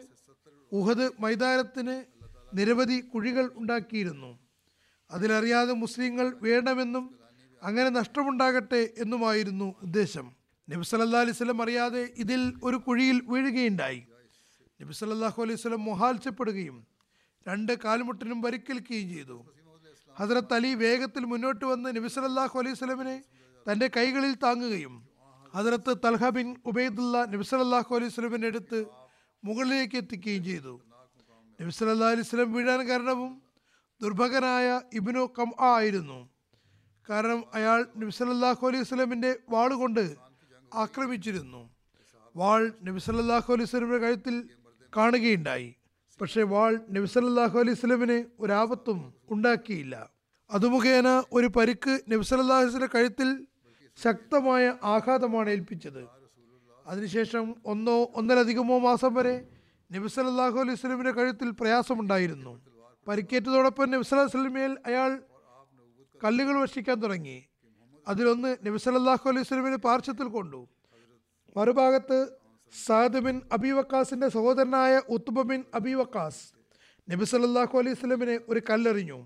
[0.71, 2.03] ഉഹദ് മൈതാനത്തിന്
[2.53, 4.39] നിരവധി കുഴികൾ ഉണ്ടാക്കിയിരുന്നു.
[5.11, 7.22] അതിലറിയാതെ മുസ്ലിങ്ങൾ വേണമെന്നും
[7.63, 10.25] അങ്ങനെ നഷ്ടമുണ്ടാകട്ടെ എന്നുമായിരുന്നു ഉദ്ദേശം.
[10.69, 14.01] നബി സല്ലാ അലൈഹി സ്വലം അറിയാതെ ഇതിൽ ഒരു കുഴിയിൽ വീഴുകയുണ്ടായി.
[14.81, 16.87] നബി സല്ലല്ലാഹു അലൈഹി സ്വലം മൊഹാത്സ്യപ്പെടുകയും
[17.47, 19.45] രണ്ട് കാൽമുട്ടിനും പരിക്കേൽക്കുകയും ചെയ്തു.
[20.15, 23.23] ഹസരത്ത് അലി വേഗത്തിൽ മുന്നോട്ട് വന്ന് നബി സല്ലല്ലാഹു അലൈഹി സ്വലമിനെ
[23.71, 24.95] തന്റെ കൈകളിൽ താങ്ങുകയും
[25.55, 28.85] ഹസരത്ത് തൽഹ ബിൻ ഉബൈദുള്ള നബി സല്ലല്ലാഹു അലൈഹി സ്വലമിന്റെ അടുത്ത്
[29.43, 30.81] മുകളിലേക്ക് എത്തിക്കുകയും ചെയ്തു.
[31.59, 33.41] നബി സല്ലാ അലൈഹി സ്വലം വീഴാൻ കാരണവും
[34.01, 36.19] ദുർഭകനായ ഇബ്നു കം ആയിരുന്നു.
[37.09, 40.15] കാരണം അയാൾ നബിസലല്ലാഹു അലൈഹി സ്വലമിന്റെ വാളുകൊണ്ട്
[40.73, 41.69] ആക്രമിച്ചിരുന്നു.
[42.35, 44.49] വാൾ നബിസലല്ലാഹു അലൈഹി സ്വലമിന്റെ കഴുത്തിൽ
[44.97, 45.75] കാണുകയുണ്ടായി.
[46.21, 50.09] പക്ഷേ വാൾ നബിസലല്ലാഹു അലൈഹി സ്വലമിന് ഒരാപത്തും ഉണ്ടാക്കിയില്ല.
[50.51, 53.47] അതുമുഖേന ഒരു പരിക്ക് നബിസലല്ലാഹു അലൈഹി കഴുത്തിൽ
[54.03, 56.07] ശക്തമായ ആഘാതമാണ് ഏൽപ്പിച്ചത്.
[56.87, 59.47] അതിനുശേഷം ഒന്നോ ഒന്നിലധികമോ മാസം വരെ
[59.91, 62.61] നബിസലല്ലാഹു അലൈഹി സ്വലമിന്റെ കഴുത്തിൽ പ്രയാസമുണ്ടായിരുന്നു.
[63.07, 65.11] പരിക്കേറ്റതോടൊപ്പം നബി സല്ലല്ലാഹു അലൈഹി സ്വലമയിൽ അയാൾ
[66.23, 67.37] കല്ലുകൾ വർഷിക്കാൻ തുടങ്ങി.
[68.07, 70.67] അതിലൊന്ന് നബി സല്ലല്ലാഹു അലൈഹി സ്വലമിന് പാർശ്വത്തിൽ കൊണ്ടു.
[71.57, 72.17] മറുഭാഗത്ത്
[72.73, 76.43] സാദ് ബിൻ അബി വക്കാസിന്റെ സഹോദരനായ ഉത്തുബ ബിൻ അബി വക്കാസ്
[77.09, 79.19] നബി സല്ലല്ലാഹു അലൈഹി സ്വലമിനെ ഒരു കല്ലെറിഞ്ഞു.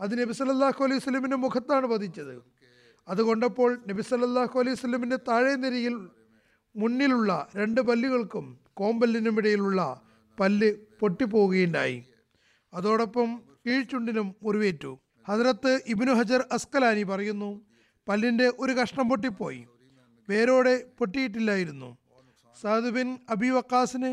[0.00, 2.34] അത് നബി സല്ലല്ലാഹു അലൈഹി സ്വലമിന്റെ മുഖത്താണ് പതിച്ചത്.
[3.08, 5.96] അത് കൊണ്ടപ്പോൾ നബി സല്ലല്ലാഹു അലൈഹി സ്വലമിന്റെ താഴെ നിരയിൽ
[6.74, 8.46] മുന്നിലുള്ള രണ്ട് പല്ലുകൾക്കും
[8.80, 9.80] കോമ്പല്ലിനും ഇടയിലുള്ള
[10.38, 11.98] പല്ല് പൊട്ടിപ്പോവുകയുണ്ടായി
[12.72, 13.28] അതോടൊപ്പം
[13.66, 14.92] കീഴ്ചുണ്ടിനും മുറിവേറ്റു.
[15.28, 17.60] ഹജറത്ത് ഇബിനു ഹജർ അസ്കലാനി പറയുന്നു
[18.08, 19.66] പല്ലിന്റെ ഒരു കഷ്ണം പൊട്ടിപ്പോയി
[20.28, 21.96] വേരോടെ പൊട്ടിയിട്ടില്ലായിരുന്നു.
[22.60, 24.12] സാദ് ബിൻ അബി വക്കാസിനെ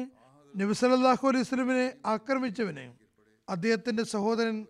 [0.56, 2.86] നബി സല്ലല്ലാഹു അലൈഹി സ്വലമിനെ ആക്രമിച്ചവന്
[3.50, 4.66] അദ്ദേഹത്തിന്റെ സഹോദരൻ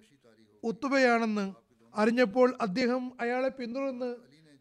[0.63, 1.53] ഉത്തുബയാണെന്ന്
[1.95, 4.15] അറിഞ്ഞപ്പോൾ അദ്ദേഹം അയാളെ പിന്തുടർന്ന്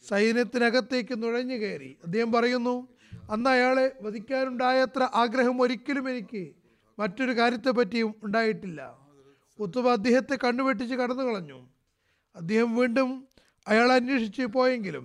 [0.08, 1.98] സൈന്യത്തിനകത്തേക്ക് നുഴഞ്ഞു കയറി.
[2.04, 2.88] അദ്ദേഹം പറയുന്നു
[3.30, 6.42] അന്ന് അയാളെ വധിക്കാനുണ്ടായത്ര ആഗ്രഹം ഒരിക്കലും എനിക്ക്
[6.98, 8.80] മറ്റൊരു കാര്യത്തെപ്പറ്റിയും ഉണ്ടായിട്ടില്ല.
[9.58, 11.60] ഉത്തുബ അദ്ദേഹത്തെ കണ്ണുവെട്ടിച്ച് കടന്നു കളഞ്ഞു
[12.36, 13.10] അദ്ദേഹം വീണ്ടും
[13.68, 15.04] അയാളെ അന്വേഷിച്ച് പോയെങ്കിലും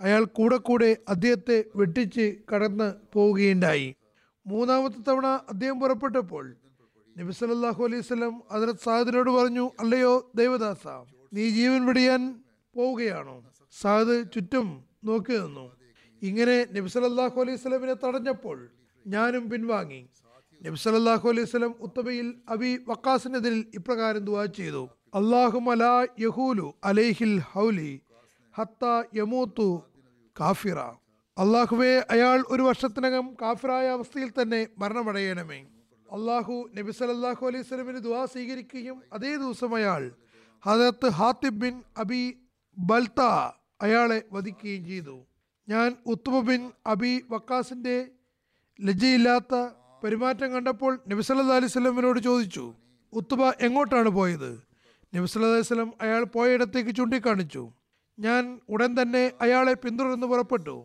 [0.00, 3.88] അയാൾ കൂടെ കൂടെ അദ്ദേഹത്തെ വെട്ടിച്ച് കടന്ന് പോവുകയുണ്ടായി.
[4.46, 6.44] മൂന്നാമത്തെ തവണ അദ്ദേഹം പുറപ്പെട്ടപ്പോൾ
[7.16, 10.86] നബി സല്ലല്ലാഹു അലൈഹി വസല്ലം ഹദ്രത്ത് സാദിനോട് പറഞ്ഞു അല്ലയോ ദേവദാസ
[11.36, 12.22] നീ ജീവൻ വെടിയാൻ
[12.74, 13.36] പോവുകയാണോ?
[13.80, 14.68] സാദ് ചുറ്റും
[15.04, 15.66] നോക്കി നിന്നു.
[16.22, 18.58] ഇങ്ങനെ നബി സല്ലല്ലാഹു അലൈഹി വസല്ലമിനെ തടഞ്ഞപ്പോൾ
[19.06, 20.00] ഞാനും പിൻവാങ്ങി.
[20.60, 24.84] നബി സല്ലല്ലാഹു അലൈഹി വസല്ലം ഉത്തബയിൽ അബി വക്കാസിനെതിരിൽ ഇപ്രകാരം ദുവാ ചെയ്തു.
[25.14, 25.74] അല്ലാഹുമ
[26.20, 27.92] യഹൂലു അലൈഹിൽ ഹൗലി
[30.36, 30.78] കാഫിറ.
[31.36, 35.60] അള്ളാഹുവെ അയാൾ ഒരു വർഷത്തിനകം കാഫിറായ അവസ്ഥയിൽ തന്നെ മരണമടയണമേ.
[36.08, 40.02] അള്ളാഹു നബി സല്ലല്ലാഹു അലൈഹി സ്വലമിന് ദുവാ സ്വീകരിക്കുകയും അതേ ദിവസം അയാൾ
[40.66, 42.22] ഹദത്ത് ഹാത്തിബ് ബിൻ അബി
[42.76, 43.20] ബൽത്ത
[43.80, 45.16] അയാളെ വധിക്കുകയും ചെയ്തു.
[45.68, 47.96] ഞാൻ ഉത്തുമ ബിൻ അബി വക്കാസിന്റെ
[48.80, 49.54] ലജ്ജയില്ലാത്ത
[50.02, 52.74] പെരുമാറ്റം കണ്ടപ്പോൾ നബി സല്ലാ അലൈഹി സ്വലമിനോട് ചോദിച്ചു
[53.12, 54.67] ഉത്തുബ എങ്ങോട്ടാണ് പോയത്?
[55.12, 57.62] നബി സല്ലല്ലാഹു അലൈഹി വസല്ലം അയാൾ പോയയിടത്തേക്ക് ചൂണ്ടിക്കാണിച്ചു.
[58.18, 58.44] ഞാൻ
[58.74, 60.76] ഉടൻ തന്നെ അയാളെ പിന്തുടർന്ന് പുറപ്പെട്ടു.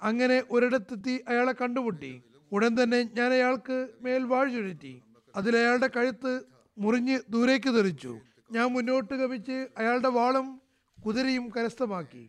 [0.00, 2.12] അങ്ങനെ ഒരിടത്തെത്തി അയാളെ കണ്ടുമുട്ടി.
[2.52, 4.94] ഉടൻ തന്നെ ഞാൻ അയാൾക്ക് മേൽ വാഴ ചുഴറ്റി
[5.34, 6.32] അതിൽ അയാളുടെ കഴുത്ത്
[6.76, 8.12] മുറിഞ്ഞ് ദൂരേക്ക് തെറിച്ചു.
[8.54, 10.46] ഞാൻ മുന്നോട്ട് ഗമിച്ച് അയാളുടെ വാളും
[10.98, 12.24] കുതിരയും കരസ്ഥമാക്കി.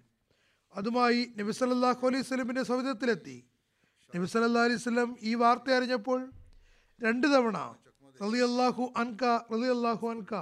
[0.74, 3.38] അതുമായി നബി സല്ലല്ലാഹു അലൈഹി സ്വലമിന്റെ സൗധത്തിലെത്തി
[4.12, 6.20] നബി സല്ലല്ലാഹു അലൈഹി സ്വലം ഈ വാർത്ത അറിഞ്ഞപ്പോൾ
[7.02, 7.58] രണ്ട് തവണ
[8.20, 9.24] റളിയല്ലാഹു അൻക
[9.54, 10.34] റളിയല്ലാഹു അൻക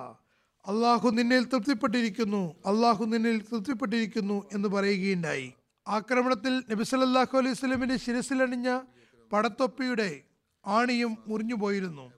[0.68, 5.54] അള്ളാഹു നിന്നിൽ തൃപ്തിപ്പെട്ടിരിക്കുന്നു അള്ളാഹു നിന്നിൽ തൃപ്തിപ്പെട്ടിരിക്കുന്നു എന്ന് പറയുകയുണ്ടായി.
[5.88, 8.80] ആക്രമണത്തിൽ നബി സല്ലല്ലാഹു അലൈഹി സ്വലമിന്റെ ശിരസിലണിഞ്ഞ
[9.34, 10.22] പടത്തൊപ്പിയുടെ
[10.66, 12.12] ആണിയും മുറിഞ്ഞുപോയിരുന്നു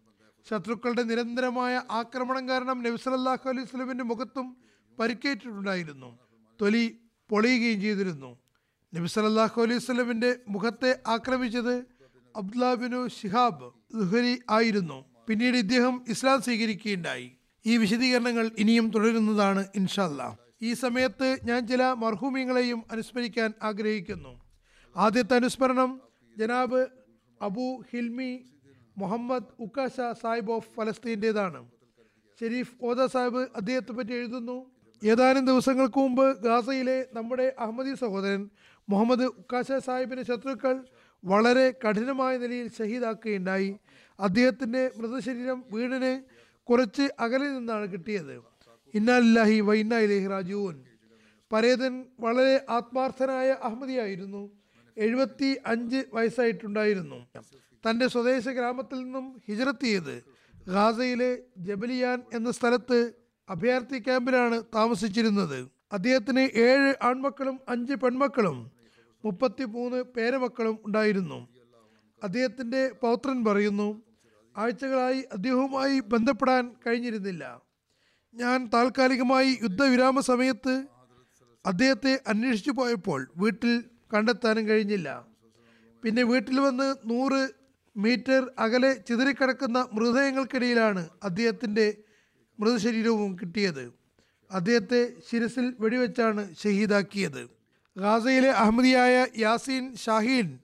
[0.50, 4.58] ശത്രുക്കളുടെ നിരന്തരമായ ആക്രമണം കാരണം നബി സല്ലല്ലാഹു അലൈഹി സ്വലമിന്റെ മുഖത്തും
[5.00, 6.20] പരിക്കേറ്റിട്ടുണ്ടായിരുന്നു.
[6.62, 6.98] തൊലി
[7.30, 8.38] പൊളിയുകയും ചെയ്തിരുന്നു.
[8.96, 11.76] നബി സല്ലല്ലാഹു അലൈഹി സ്വലമിന്റെ മുഖത്തെ ആക്രമിച്ചത്
[12.36, 15.06] അബ്ദുല്ലാബിനു ഷിഹാബ് ദുഹരി ആയിരുന്നു.
[15.28, 17.41] പിന്നീട് ഇദ്ദേഹം ഇസ്ലാം സ്വീകരിക്കുകയുണ്ടായി.
[17.66, 24.42] ഈ വിശദീകരണങ്ങൾ ഇനിയും തുടരുന്നതാണ് ഇൻഷല്ല ഈ സമയത്ത് ഞാൻ ചില മർഹൂമിങ്ങളെയും അനുസ്മരിക്കാൻ ആഗ്രഹിക്കുന്നു.
[24.96, 26.02] ആദ്യത്തെ അനുസ്മരണം
[26.38, 26.88] ജനാബ്
[27.42, 28.46] അബു ഹിൽമി
[28.98, 31.70] മുഹമ്മദ് ഉക്കാശ സാഹിബ് ഓഫ് ഫലസ്തീന്റെതാണ്.
[32.40, 34.72] ഷെരീഫ് ഓദ സാഹിബ് അദ്ദേഹത്തെ പറ്റി എഴുതുന്നു.
[35.06, 38.50] ഏതാനും ദിവസങ്ങൾക്ക് മുമ്പ് ഗാസയിലെ നമ്മുടെ അഹമ്മദി സഹോദരൻ
[38.90, 40.86] മുഹമ്മദ് ഉക്കാശ സാഹിബിന്റെ ശത്രുക്കൾ
[41.26, 43.78] വളരെ കഠിനമായ നിലയിൽ ഷഹീദാക്കുകയുണ്ടായി.
[44.20, 46.14] അദ്ദേഹത്തിന്റെ മൃതശരീരം വീടിന്
[46.72, 48.42] കുറച്ച് അകലിൽ നിന്നാണ് കിട്ടിയത്.
[48.94, 50.78] ഇന്നാലില്ലാഹി വൈന്ന ഇലഹി രാജുവൻ
[51.54, 54.50] പരേതൻ വളരെ ആത്മാർത്ഥനായ അഹമ്മദിയായിരുന്നു.
[54.98, 57.28] എഴുപത്തി അഞ്ച് വയസ്സായിട്ടുണ്ടായിരുന്നു.
[57.84, 60.24] തന്റെ സ്വദേശ ഗ്രാമത്തിൽ നിന്നും ഹിജറത്ത് ചെയ്ത്
[60.68, 63.14] ഗാസയിലെ ജബലിയാൻ എന്ന സ്ഥലത്ത്
[63.50, 65.68] അഭയാർത്ഥി ക്യാമ്പിലാണ് താമസിച്ചിരുന്നത്.
[65.94, 68.72] അദ്ദേഹത്തിന് ഏഴ് ആൺമക്കളും അഞ്ച് പെൺമക്കളും
[69.26, 71.48] മുപ്പത്തി മൂന്ന് പേരമക്കളും ഉണ്ടായിരുന്നു.
[72.24, 74.11] അദ്ദേഹത്തിന്റെ പൗത്രൻ പറയുന്നു
[74.58, 77.62] ആഴ്ചകളായി അദ്ദേഹവുമായി ബന്ധപ്പെടാൻ കഴിഞ്ഞിരുന്നില്ല.
[78.36, 80.86] ഞാൻ താൽക്കാലികമായി യുദ്ധവിരാമ സമയത്ത്
[81.66, 83.84] അദ്ദേഹത്തെ അന്വേഷിച്ചു പോയപ്പോൾ വീട്ടിൽ
[84.14, 85.28] കണ്ടെത്താനും കഴിഞ്ഞില്ല.
[86.04, 87.50] പിന്നെ വീട്ടിൽ വന്ന് നൂറ്
[87.98, 91.98] മീറ്റർ അകലെ ചിതറിക്കിടക്കുന്ന മൃതദേഹങ്ങൾക്കിടയിലാണ് അദ്ദേഹത്തിന്റെ
[92.60, 93.92] മൃതശരീരവും കിട്ടിയത്.
[94.52, 97.50] അദ്ദേഹത്തെ ശിരസിൽ വെടിവെച്ചാണ് ഷഹീദാക്കിയത്.
[97.98, 100.60] ഗാസയിലെ അഹമ്മദിയായ യാസീൻ ഷാഹീൻ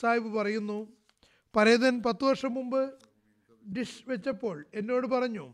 [0.00, 0.88] സാഹിബ് പറയുന്നു
[1.56, 2.82] പരേതൻ പത്തു വർഷം മുമ്പ്
[3.74, 5.46] ഡിഷ് വെച്ചപ്പോൾ എന്നോട് പറഞ്ഞു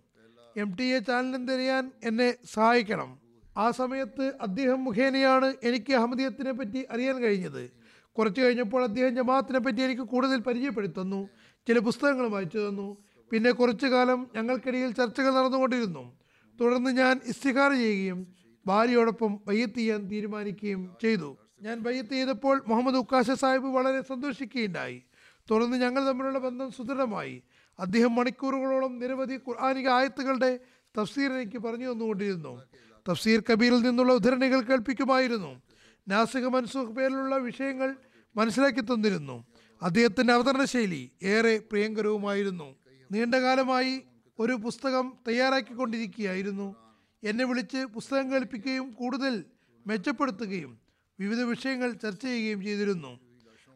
[0.57, 3.19] എം ടി എ ചാനലും തിരയാൻ എന്നെ സഹായിക്കണം.
[3.57, 7.71] ആ സമയത്ത് അദ്ദേഹം മുഖേനയാണ് എനിക്ക് അഹമ്മദിയത്തിനെ പറ്റി അറിയാൻ കഴിഞ്ഞത്.
[8.13, 11.29] കുറച്ച് കഴിഞ്ഞപ്പോൾ അദ്ദേഹം ജമാഅത്തിനെ പറ്റി എനിക്ക് കൂടുതൽ പരിചയപ്പെടുത്തുന്നു
[11.69, 12.97] ചില പുസ്തകങ്ങൾ വായിച്ചു തന്നു.
[13.31, 16.19] പിന്നെ കുറച്ചു കാലം ഞങ്ങൾക്കിടയിൽ ചർച്ചകൾ നടന്നുകൊണ്ടിരുന്നു.
[16.61, 18.27] തുടർന്ന് ഞാൻ ഇസ്തിഹാർ ചെയ്യുകയും
[18.67, 21.37] ഭാര്യയോടൊപ്പം ബയ്യത്ത് ചെയ്യാൻ തീരുമാനിക്കുകയും ചെയ്തു.
[21.63, 25.03] ഞാൻ ബയ്യത്ത് ചെയ്തപ്പോൾ മുഹമ്മദ് ഉക്കാശ സാഹിബ് വളരെ സന്തോഷിക്കുകയുണ്ടായി.
[25.51, 27.43] തുടർന്ന് ഞങ്ങൾ തമ്മിലുള്ള ബന്ധം സുദൃഢമായി.
[27.79, 30.61] അദ്ദേഹം മണിക്കൂറുകളോളം നിരവധി ഖുർആാനിക ആയത്തുകളുടെ
[30.99, 32.63] തഫ്സീർ എനിക്ക് പറഞ്ഞു തന്നുകൊണ്ടിരുന്നു.
[33.09, 35.63] തഫ്സീർ കബീറിൽ നിന്നുള്ള ഉദ്ധരണികൾ കേൾപ്പിക്കുമായിരുന്നു.
[36.09, 37.97] നാസിക മൻസൂഖ് പേരിലുള്ള വിഷയങ്ങൾ
[38.37, 39.45] മനസ്സിലാക്കി തന്നിരുന്നു.
[39.83, 42.77] അദ്ദേഹത്തിന്റെ അവതരണ ശൈലി ഏറെ പ്രിയങ്കരവുമായിരുന്നു.
[43.13, 44.03] നീണ്ടകാലമായി
[44.39, 46.77] ഒരു പുസ്തകം തയ്യാറാക്കിക്കൊണ്ടിരിക്കുകയായിരുന്നു.
[47.25, 49.45] എന്നെ വിളിച്ച് പുസ്തകം കേൾപ്പിക്കുകയും കൂടുതൽ
[49.87, 50.79] മെച്ചപ്പെടുത്തുകയും
[51.21, 53.21] വിവിധ വിഷയങ്ങൾ ചർച്ച ചെയ്യുകയും ചെയ്തിരുന്നു.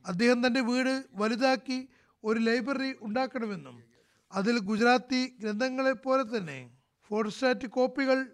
[0.06, 1.88] അദ്ദേഹം തന്റെ വീട് വലുതാക്കി
[2.24, 3.85] ഒരു ലൈബ്രറി ഉണ്ടാക്കണമെന്നും
[4.32, 6.70] അതിൽ ഗുജറാത്തി ഗ്രന്ഥങ്ങളെ പോലെ തന്നെ
[7.08, 8.26] ഫോട്ടോസ്റ്റാറ്റ് കോപ്പികൾ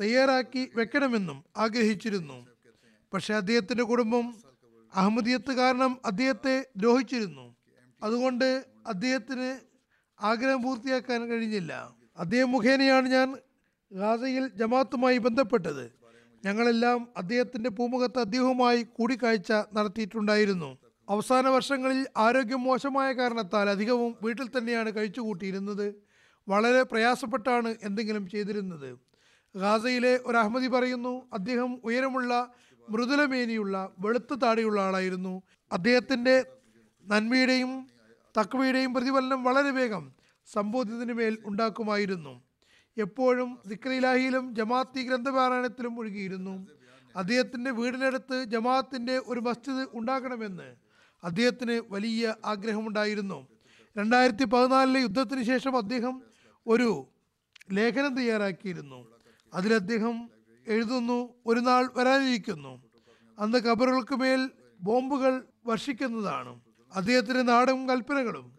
[0.00, 2.46] തയ്യാറാക്കി വെക്കണമെന്നും ആഗ്രഹിച്ചിരുന്നു.
[3.14, 4.34] പക്ഷേ അദ്ദേഹത്തിന്റെ കുടുംബം
[4.94, 7.56] അഹമ്മദിയത്ത് കാരണം അദ്ദേഹത്തെ ദ്രോഹിച്ചിരുന്നു.
[8.02, 9.60] അതുകൊണ്ട് അദ്ദേഹത്തിന്
[10.22, 11.94] ആഗ്രഹം പൂർത്തിയാക്കാൻ കഴിഞ്ഞില്ല.
[12.18, 13.36] അദ്ദേഹം മുഖേനയാണ് ഞാൻ
[13.92, 15.92] ഗാസയിൽ ജമാത്തുമായി ബന്ധപ്പെട്ടത്.
[16.44, 20.78] ഞങ്ങളെല്ലാം അദ്ദേഹത്തിന്റെ പൂമുഖത്ത് അദ്ദേഹവുമായി കൂടിക്കാഴ്ച നടത്തിയിട്ടുണ്ടായിരുന്നു.
[21.08, 25.94] അവസാന വർഷങ്ങളിൽ ആരോഗ്യം മോശമായ കാരണത്താൽ അധികവും വീട്ടിൽ തന്നെയാണ് കഴിച്ചുകൂട്ടിയിരുന്നത്.
[26.48, 28.98] വളരെ പ്രയാസപ്പെട്ടാണ് എന്തെങ്കിലും ചെയ്തിരുന്നത്.
[29.56, 32.54] ഗാസയിലെ ഒരു അഹമ്മദി പറയുന്നു അദ്ദേഹം ഉയരമുള്ള
[32.88, 35.42] മൃദുലമേനിയുള്ള വെളുത്ത താടിയുള്ള ആളായിരുന്നു.
[35.72, 36.44] അദ്ദേഹത്തിന്റെ
[37.06, 37.86] നന്മയുടെയും
[38.38, 40.12] തക്വയുടെയും പ്രതിഫലനം വളരെ വേഗം
[40.52, 42.42] സംബോധിതന് മേൽ ഉണ്ടാക്കുമായിരുന്നു.
[42.96, 46.66] എപ്പോഴും ദിക്രയിലാഹിയിലും ജമാഅത്തി ഗ്രന്ഥപാരായണത്തിലും ഒഴുകിയിരുന്നു.
[47.16, 50.83] അദ്ദേഹത്തിന്റെ വീടിനടുത്ത് ജമാഅത്തിന്റെ ഒരു മസ്ജിദ് ഉണ്ടാക്കണമെന്ന്
[51.24, 53.46] അദ്ദേഹത്തിന് വലിയ ആഗ്രഹമുണ്ടായിരുന്നു.
[53.98, 56.22] രണ്ടായിരത്തി പതിനാലിലെ യുദ്ധത്തിന് ശേഷം അദ്ദേഹം
[56.66, 57.06] ഒരു
[57.72, 59.06] ലേഖനം തയ്യാറാക്കിയിരുന്നു.
[59.54, 60.30] അതിൽ അദ്ദേഹം
[60.68, 62.82] എഴുതുന്നു ഒരു നാൾ വരാനിരിക്കുന്നു.
[63.38, 64.50] അന്ന് കബറുകൾക്ക് മേൽ
[64.80, 66.60] ബോംബുകൾ വർഷിക്കുന്നതാണ്.
[66.94, 68.58] അദ്ദേഹത്തിന്റെ നാടും കൽപ്പനകളും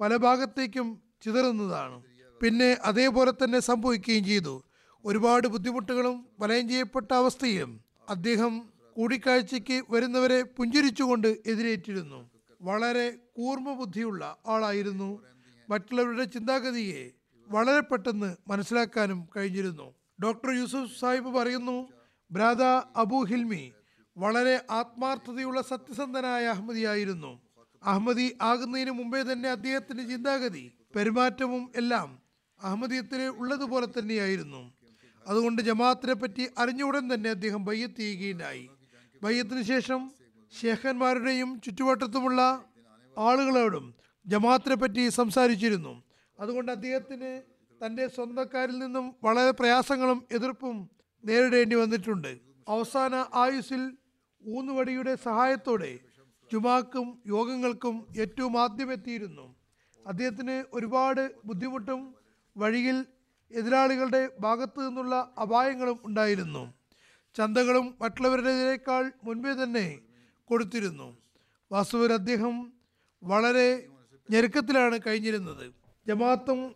[0.00, 2.02] പല ഭാഗത്തേക്കും ചിതറുന്നതാണ്.
[2.42, 4.62] പിന്നെ അതേപോലെ തന്നെ സംഭവിക്കുകയും ചെയ്തു.
[5.04, 12.30] ഒരുപാട് ബുദ്ധിമുട്ടുകളും വലയം ചെയ്യപ്പെട്ട അവസ്ഥയിലും അദ്ദേഹം കൂടിക്കാഴ്ചയ്ക്ക് വരുന്നവരെ പുഞ്ചിരിച്ചുകൊണ്ട് എതിരേറ്റിരുന്നു.
[12.60, 15.24] വളരെ കൂർമ്മ ബുദ്ധിയുള്ള ആളായിരുന്നു.
[15.68, 17.10] മറ്റുള്ളവരുടെ ചിന്താഗതിയെ
[17.48, 19.94] വളരെ പെട്ടെന്ന് മനസ്സിലാക്കാനും കഴിഞ്ഞിരുന്നു.
[20.22, 21.88] ഡോക്ടർ യൂസുഫ് സാഹിബ് പറയുന്നു
[22.30, 22.62] ബ്രാദ
[22.96, 23.72] അബു ഹിൽമി
[24.16, 27.40] വളരെ ആത്മാർത്ഥതയുള്ള സത്യസന്ധനായ അഹമ്മദിയായിരുന്നു.
[27.82, 32.18] അഹമ്മദി ആകുന്നതിന് മുമ്പേ തന്നെ അദ്ദേഹത്തിന്റെ ചിന്താഗതി പെരുമാറ്റവും എല്ലാം
[32.60, 34.72] അഹമ്മദീയത്തിന് ഉള്ളതുപോലെ തന്നെയായിരുന്നു.
[35.26, 38.00] അതുകൊണ്ട് ജമാഅത്തിനെ പറ്റി അറിഞ്ഞ ഉടൻ തന്നെ അദ്ദേഹം ബയ്യത്ത്
[39.22, 40.10] ബയ്യത്തിന് ശേഷം
[40.60, 42.64] ഷേഖന്മാരുടെയും ചുറ്റുവട്ടത്തുമുള്ള
[43.18, 43.94] ആളുകളോടും
[44.26, 46.02] ജമാഅത്തിനെ പറ്റി സംസാരിച്ചിരുന്നു.
[46.40, 47.42] അതുകൊണ്ട് അദ്ദേഹത്തിന്
[47.84, 50.90] തന്റെ സ്വന്തക്കാരിൽ നിന്നും വളരെ പ്രയാസങ്ങളും എതിർപ്പും
[51.24, 52.40] നേരിടേണ്ടി വന്നിട്ടുണ്ട്.
[52.68, 53.82] അവസാന ആയുസ്സിൽ
[54.46, 55.98] ഊന്നുവടിയുടെ സഹായത്തോടെ
[56.52, 59.56] ജുമാക്കും യോഗങ്ങൾക്കും ഏറ്റവും ആദ്യം എത്തിയിരുന്നു.
[60.06, 62.14] അദ്ദേഹത്തിന് ഒരുപാട് ബുദ്ധിമുട്ടും
[62.56, 63.06] വഴിയിൽ
[63.50, 66.79] എതിരാളികളുടെ ഭാഗത്തു നിന്നുള്ള അപായങ്ങളും ഉണ്ടായിരുന്നു.
[67.36, 69.98] ചന്തകളും മറ്റുള്ളവരുടേതിനേക്കാൾ മുൻപേ തന്നെ
[70.44, 71.16] കൊടുത്തിരുന്നു.
[71.72, 72.72] വാസ്തുവിൽ അദ്ദേഹം
[73.22, 73.88] വളരെ
[74.30, 75.72] ഞെരുക്കത്തിലാണ് കഴിഞ്ഞിരുന്നത്.
[76.06, 76.74] ജമാത്തും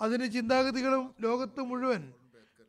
[0.00, 2.12] അതിന് ചിന്താഗതികളും ലോകത്ത് മുഴുവൻ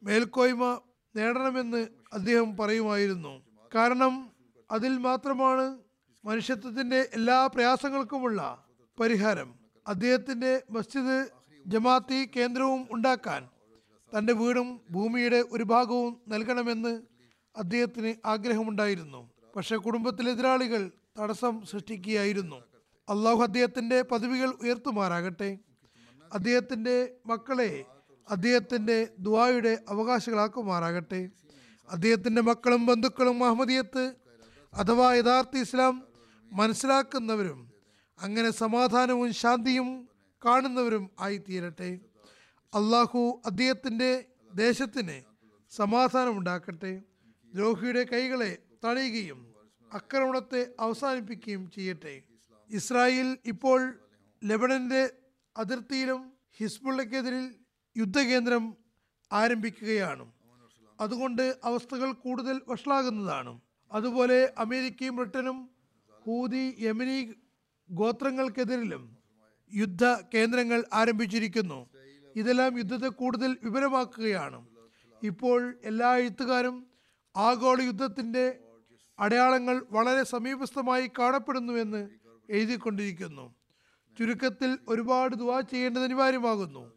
[0.04, 0.82] മേൽക്കോയ്മ
[1.16, 3.44] നേടണമെന്ന് അദ്ദേഹം പറയുമായിരുന്നു.
[3.76, 4.32] കാരണം
[4.72, 5.78] അതിൽ മാത്രമാണ്
[6.26, 8.66] മനുഷ്യത്വത്തിന്റെ എല്ലാ പ്രയാസങ്ങൾക്കുമുള്ള
[9.00, 9.56] പരിഹാരം.
[9.88, 11.30] അദ്ദേഹത്തിന്റെ മസ്ജിദ്
[11.68, 13.48] ജമാഅത്തി കേന്ദ്രവും ഉണ്ടാക്കാൻ
[14.18, 17.09] തന്റെ വീടും ഭൂമിയുടെ ഒരു ഭാഗവും നൽകണമെന്ന്
[17.60, 19.30] അദ്ദേഹത്തിന് ആഗ്രഹമുണ്ടായിരുന്നു.
[19.56, 22.56] പക്ഷെ കുടുംബത്തിലെ എതിരാളികൾ തടസ്സം സൃഷ്ടിക്കുകയായിരുന്നു.
[23.10, 25.58] അള്ളാഹു അദ്ദേഹത്തിന്റെ പദവികൾ ഉയർത്തുമാറാകട്ടെ.
[26.34, 27.86] അദ്ദേഹത്തിന്റെ മക്കളെ
[28.30, 31.30] അദ്ദേഹത്തിന്റെ ദുആയുടെ അവകാശികളാക്കുമാറാകട്ടെ.
[31.90, 34.14] അദ്ദേഹത്തിന്റെ മക്കളും ബന്ധുക്കളും അഹമ്മദിയത്ത്
[34.74, 36.04] അഥവാ യഥാർത്ഥ ഇസ്ലാം
[36.44, 37.72] മനസ്സിലാക്കുന്നവരും
[38.20, 40.10] അങ്ങനെ സമാധാനവും ശാന്തിയും
[40.46, 42.00] കാണുന്നവരും ആയിത്തീരട്ടെ.
[42.76, 45.22] അള്ളാഹു അദ്ദേഹത്തിന്റെ ദേശത്തിന്
[45.76, 47.02] സമാധാനമുണ്ടാക്കട്ടെ.
[47.54, 49.56] ദ്രോഹിയുടെ കൈകളെ തടയുകയും
[49.94, 52.22] ആക്രമണത്തെ അവസാനിപ്പിക്കുകയും ചെയ്യട്ടെ.
[52.70, 54.00] ഇസ്രായേൽ ഇപ്പോൾ
[54.44, 55.10] ലെബണന്റെ
[55.58, 57.56] അതിർത്തിയിലും ഹിസ്ബുള്ളക്കെതിരിൽ
[57.98, 58.78] യുദ്ധകേന്ദ്രം
[59.34, 60.32] ആരംഭിക്കുകയാണ്.
[61.00, 63.62] അതുകൊണ്ട് അവസ്ഥകൾ കൂടുതൽ വഷളാകുന്നതാണ്.
[63.92, 65.70] അതുപോലെ അമേരിക്കയും ബ്രിട്ടനും
[66.12, 67.34] ഹൂതി യമനി
[67.92, 69.18] ഗോത്രങ്ങൾക്കെതിരിലും
[69.74, 71.90] യുദ്ധ കേന്ദ്രങ്ങൾ ആരംഭിച്ചിരിക്കുന്നു.
[72.36, 74.68] ഇതെല്ലാം യുദ്ധത്തെ കൂടുതൽ വിപുലമാക്കുകയാണ്.
[75.24, 76.89] ഇപ്പോൾ എല്ലാ എഴുത്തുകാരും
[77.38, 78.60] ആഗോള യുദ്ധത്തിന്റെ
[79.20, 82.10] അടയാളങ്ങൾ വളരെ സമീപസ്ഥമായി കാണപ്പെടുന്നുവെന്ന്
[82.50, 83.56] എഴുതിക്കൊണ്ടിരിക്കുന്നു.
[84.18, 86.94] ചുരുക്കത്തിൽ ഒരുപാട് ദുവാ ചെയ്യേണ്ടത് അനിവാര്യമാകുന്നു.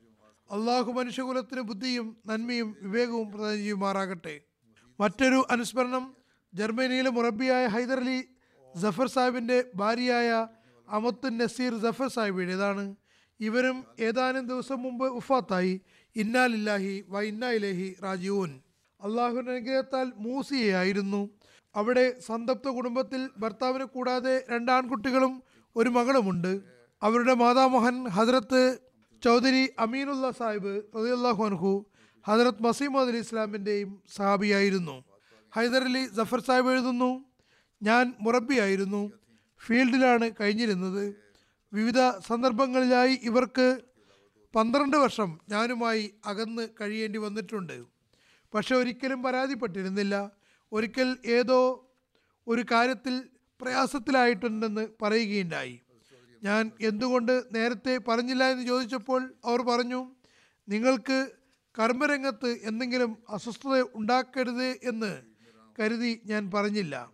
[0.51, 4.41] അള്ളാഹു മനുഷ്യകുലത്തിന് ബുദ്ധിയും നന്മയും വിവേകവും പ്രദാനം ചെയ്യുമാറാകട്ടെ.
[5.01, 6.17] മറ്റൊരു അനുസ്മരണം
[6.55, 8.29] ജർമ്മനിയിലെ മുറബിയായ ഹൈദർ അലി
[8.77, 10.49] ജഫർ സാഹിബിന്റെ ഭാര്യയായ
[10.89, 12.97] അമത്തുൻ നസീർ ജഫർ സാഹിബിയുടേതാണ്.
[13.41, 15.81] ഇവരും ഏതാനും ദിവസം മുമ്പ് ഉഫാത്തായി
[16.17, 18.61] ഇന്നാലില്ലാഹി വ ഇന്നായിലേഹി റാജീവൂൻ
[19.03, 21.31] അള്ളാഹുവിന്റെ അനുഗ്രഹത്താൽ മൂസിയായിരുന്നു
[21.77, 25.43] അവിടെ സന്തപ്ത കുടുംബത്തിൽ ഭർത്താവിനെ കൂടാതെ രണ്ട് ആൺകുട്ടികളും
[25.77, 26.61] ഒരു മകളുമുണ്ട്.
[27.03, 28.79] അവരുടെ മാതാമഹൻ ഹജ്രത്ത്
[29.23, 31.85] ചൗധരി അമീനുള്ള സാഹിബ് റളിയല്ലാഹു അൻഹു
[32.27, 35.05] ഹസ്രത്ത് മസീമദ് അലി ഇസ്ലാമിന്റെയും സഹാബിയായിരുന്നു.
[35.53, 37.25] ഹൈദർ അലി ജഫർ സാഹിബ് എഴുതുന്നു
[37.83, 39.13] ഞാൻ മുറബിയായിരുന്നു
[39.61, 41.05] ഫീൽഡിലാണ് കഴിഞ്ഞിരുന്നത്.
[41.73, 43.81] വിവിധ സന്ദർഭങ്ങളിലായി ഇവർക്ക്
[44.57, 47.92] പന്ത്രണ്ട് വർഷം ഞാനുമായി അകന്ന് കഴിയേണ്ടി വന്നിട്ടുണ്ട്.
[48.55, 50.31] പക്ഷെ ഒരിക്കലും പരാതിപ്പെട്ടിരുന്നില്ല.
[50.73, 51.61] ഒരിക്കൽ ഏതോ
[52.49, 53.29] ഒരു കാര്യത്തിൽ
[53.61, 55.81] പ്രയാസത്തിലായിട്ടുണ്ടെന്ന് പറയുകയുണ്ടായി.
[56.43, 60.11] ഞാൻ എന്തുകൊണ്ട് നേരത്തെ പറഞ്ഞില്ല എന്ന് ചോദിച്ചപ്പോൾ അവർ പറഞ്ഞു
[60.69, 61.31] നിങ്ങൾക്ക്
[61.79, 65.23] കർമ്മരംഗത്ത് എന്തെങ്കിലും അസ്വസ്ഥത ഉണ്ടാക്കരുത് എന്ന്
[65.79, 67.11] കരുതി ഞാൻ പറഞ്ഞില്ല.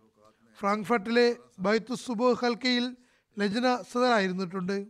[0.59, 2.97] ഫ്രാങ്ക്ഫർട്ടിലെ ബൈത്തു സുബോ ഹൽക്കയിൽ
[3.39, 4.87] ലജ്ന സദറായിരുന്നിട്ടുണ്ട്.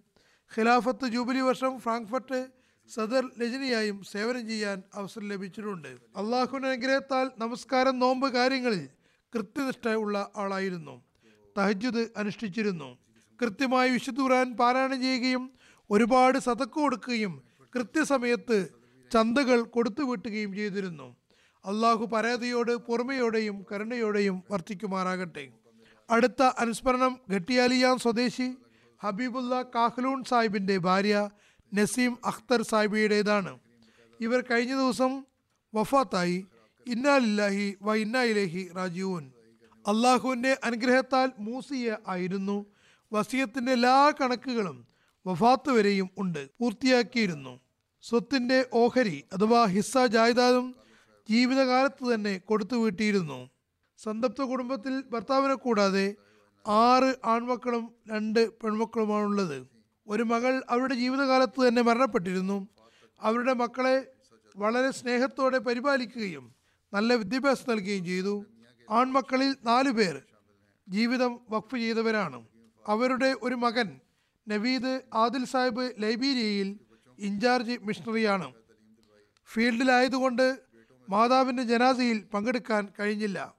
[0.57, 2.58] ഖിലാഫത്ത് ജൂബിലി വർഷം ഫ്രാങ്ക്ഫർട്ട്
[2.95, 5.89] സദർ രചനയായും സേവനം ചെയ്യാൻ അവസരം ലഭിച്ചിട്ടുണ്ട്.
[5.89, 8.89] അള്ളാഹുവിന്റെ അനുഗ്രഹത്താൽ നമസ്കാരം നോമ്പ് കാര്യങ്ങളിൽ
[9.35, 11.03] കൃത്യനിഷ്ഠ ഉള്ള ആളായിരുന്നു.
[11.59, 12.99] തഹജുദ് അനുഷ്ഠിച്ചിരുന്നു.
[13.43, 15.51] കൃത്യമായി വിശുദ്ധ ഖുർആൻ പാരായണം ചെയ്യുകയും
[15.91, 17.43] ഒരുപാട് സതക്ക് കൊടുക്കുകയും
[17.75, 18.69] കൃത്യസമയത്ത്
[19.13, 21.17] ചന്തകൾ കൊടുത്തു വിട്ടുകയും ചെയ്തിരുന്നു.
[21.65, 25.45] അള്ളാഹു പരാതിയോട് പുറമയോടെയും കരുണയോടെയും വർത്തിക്കുമാറാകട്ടെ.
[26.11, 28.49] അടുത്ത അനുസ്മരണം ഘട്ടിയാലിയാൻ സ്വദേശി
[29.05, 31.29] ഹബീബുല്ല കാഹ്ലൂൺ സാഹിബിന്റെ ഭാര്യ
[31.75, 33.59] നസീം അഖ്തർ സാഹിബിയുടേതാണ്.
[34.21, 35.25] ഇവർ കഴിഞ്ഞ ദിവസം
[35.75, 36.47] വഫാത്തായി.
[36.87, 39.33] ഇന്നാലില്ലാഹി വ ഇന്നായിലേഹി റാജീവൻ
[39.87, 42.67] അള്ളാഹുവിന്റെ അനുഗ്രഹത്താൽ മൂസിയ ആയിരുന്നു.
[43.13, 44.87] വസീയത്തിന്റെ എല്ലാ കണക്കുകളും
[45.27, 47.61] വഫാത്ത് വരെയും ഉണ്ട് പൂർത്തിയാക്കിയിരുന്നു.
[48.03, 50.75] സ്വത്തിന്റെ ഓഹരി അഥവാ ഹിസ്സ ജായ്താദും
[51.31, 53.51] ജീവിതകാലത്ത് തന്നെ കൊടുത്തു വീട്ടിയിരുന്നു.
[53.99, 56.15] സന്തപ്ത കുടുംബത്തിൽ ഭർത്താവിനെ കൂടാതെ
[56.67, 59.78] ആറ് ആൺമക്കളും രണ്ട് പെൺമക്കളുമാണുള്ളത്.
[60.09, 62.69] ഒരു മകൾ അവരുടെ ജീവിതകാലത്ത് തന്നെ മരണപ്പെട്ടിരുന്നു.
[63.21, 64.13] അവരുടെ മക്കളെ
[64.57, 66.55] വളരെ സ്നേഹത്തോടെ പരിപാലിക്കുകയും
[66.95, 68.45] നല്ല വിദ്യാഭ്യാസം നൽകുകയും ചെയ്തു.
[68.91, 70.23] ആൺമക്കളിൽ നാലു പേർ
[70.89, 72.47] ജീവിതം വഖഫ് ചെയ്തവരാണ്.
[72.87, 74.01] അവരുടെ ഒരു മകൻ
[74.49, 76.79] നവീദ് ആദിൽ സാഹിബ് ലൈബീരിയയിൽ
[77.19, 78.53] ഇൻചാർജ് മിഷണറിയാണ്.
[79.53, 80.61] ഫീൽഡിലായതുകൊണ്ട്
[81.09, 83.55] മാതാവിന്റെ ജനാസയിൽ പങ്കെടുക്കാൻ കഴിഞ്ഞില്ല.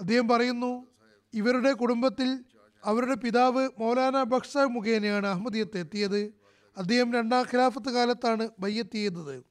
[0.00, 0.86] അദ്ദേഹം പറയുന്നു
[1.34, 2.44] ഇവരുടെ കുടുംബത്തിൽ
[2.84, 6.34] അവരുടെ പിതാവ് മൗലാന ബക്സ മുഖേനയാണ് അഹമ്മദിയത്ത് എത്തിയത്
[6.76, 9.44] അദ്ദേഹം രണ്ടാം ഖിലാഫത്ത് കാലത്താണ് ബയ്യത്ത് ചെയ്തത്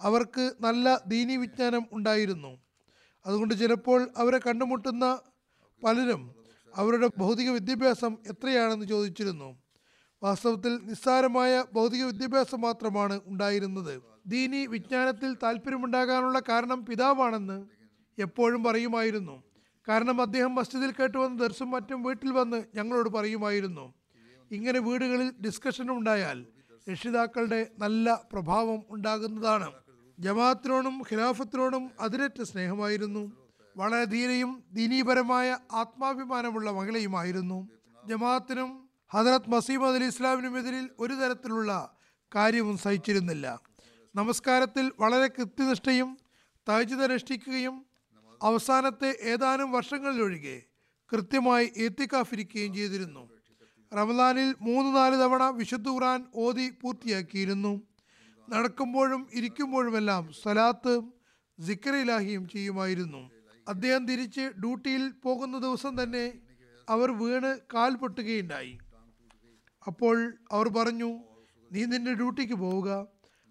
[0.00, 2.58] അവർക്ക് നല്ല ദീനി വിജ്ഞാനം ഉണ്ടായിരുന്നു.
[3.26, 5.18] അതുകൊണ്ട് ചിലപ്പോൾ അവരെ കണ്ടുമുട്ടുന്ന
[5.84, 6.34] പലരും
[6.74, 9.58] അവരുടെ ഭൗതിക വിദ്യാഭ്യാസം എത്രയാണെന്ന് ചോദിച്ചിരുന്നു.
[10.22, 14.02] വാസ്തവത്തിൽ നിസ്സാരമായ ഭൗതിക വിദ്യാഭ്യാസം മാത്രമാണ് ഉണ്ടായിരുന്നത്.
[14.26, 17.66] ദീനി വിജ്ഞാനത്തിൽ താല്പര്യമുണ്ടാകാനുള്ള കാരണം പിതാവാണെന്ന്
[18.18, 19.42] എപ്പോഴും പറയുമായിരുന്നു.
[19.88, 23.86] കാരണം അദ്ദേഹം മസ്ജിദിൽ കേട്ടുവന്ന് ദർശം മറ്റും വീട്ടിൽ വന്ന് ഞങ്ങളോട് പറയുമായിരുന്നു
[24.50, 26.38] ഇങ്ങനെ വീടുകളിൽ ഡിസ്കഷൻ ഉണ്ടായാൽ
[26.88, 29.68] രക്ഷിതാക്കളുടെ നല്ല പ്രഭാവം ഉണ്ടാകുന്നതാണ്.
[30.18, 33.22] ജമാഅത്തിനോടും ഖിലാഫത്തിനോടും അതിരറ്റ സ്നേഹമായിരുന്നു.
[33.76, 35.48] വളരെ ധീരയും ദീനീപരമായ
[35.82, 37.58] ആത്മാഭിമാനമുള്ള മകളെയുമായിരുന്നു
[38.06, 38.70] ജമാഅത്തിനും
[39.12, 41.70] ഹജറത് മസീമദ് അലി ഇസ്ലാമിനും എതിരിൽ ഒരു തരത്തിലുള്ള
[42.32, 43.46] കാര്യവും സഹിച്ചിരുന്നില്ല.
[44.14, 46.10] നമസ്കാരത്തിൽ വളരെ കൃത്യനിഷ്ഠയും
[46.66, 47.76] തഹജിത അനുഷ്ഠിക്കുകയും
[48.42, 50.62] അവസാനത്തെ ഏതാനും വർഷങ്ങളിലൊഴികെ
[51.12, 53.30] കൃത്യമായി ഏത്തിക്കാഫിരിക്കുകയും ചെയ്തിരുന്നു.
[53.94, 57.82] റമദാനിൽ മൂന്ന് നാല് തവണ വിശുദ്ധ ഖുറാൻ ഓതി പൂർത്തിയാക്കിയിരുന്നു.
[58.50, 61.00] നടക്കുമ്പോഴും ഇരിക്കുമ്പോഴുമെല്ലാം സ്വലാത്ത്
[61.58, 63.30] ജിക്കറിലാഹിയും ചെയ്യുമായിരുന്നു.
[63.68, 66.32] അദ്ദേഹം തിരിച്ച് ഡ്യൂട്ടിയിൽ പോകുന്ന ദിവസം തന്നെ
[66.88, 68.78] അവർ വീണ് കാൽ പൊട്ടുകയുണ്ടായി.
[69.86, 71.18] അപ്പോൾ അവർ പറഞ്ഞു
[71.72, 73.06] നീ നിന്റെ ഡ്യൂട്ടിക്ക് പോവുക.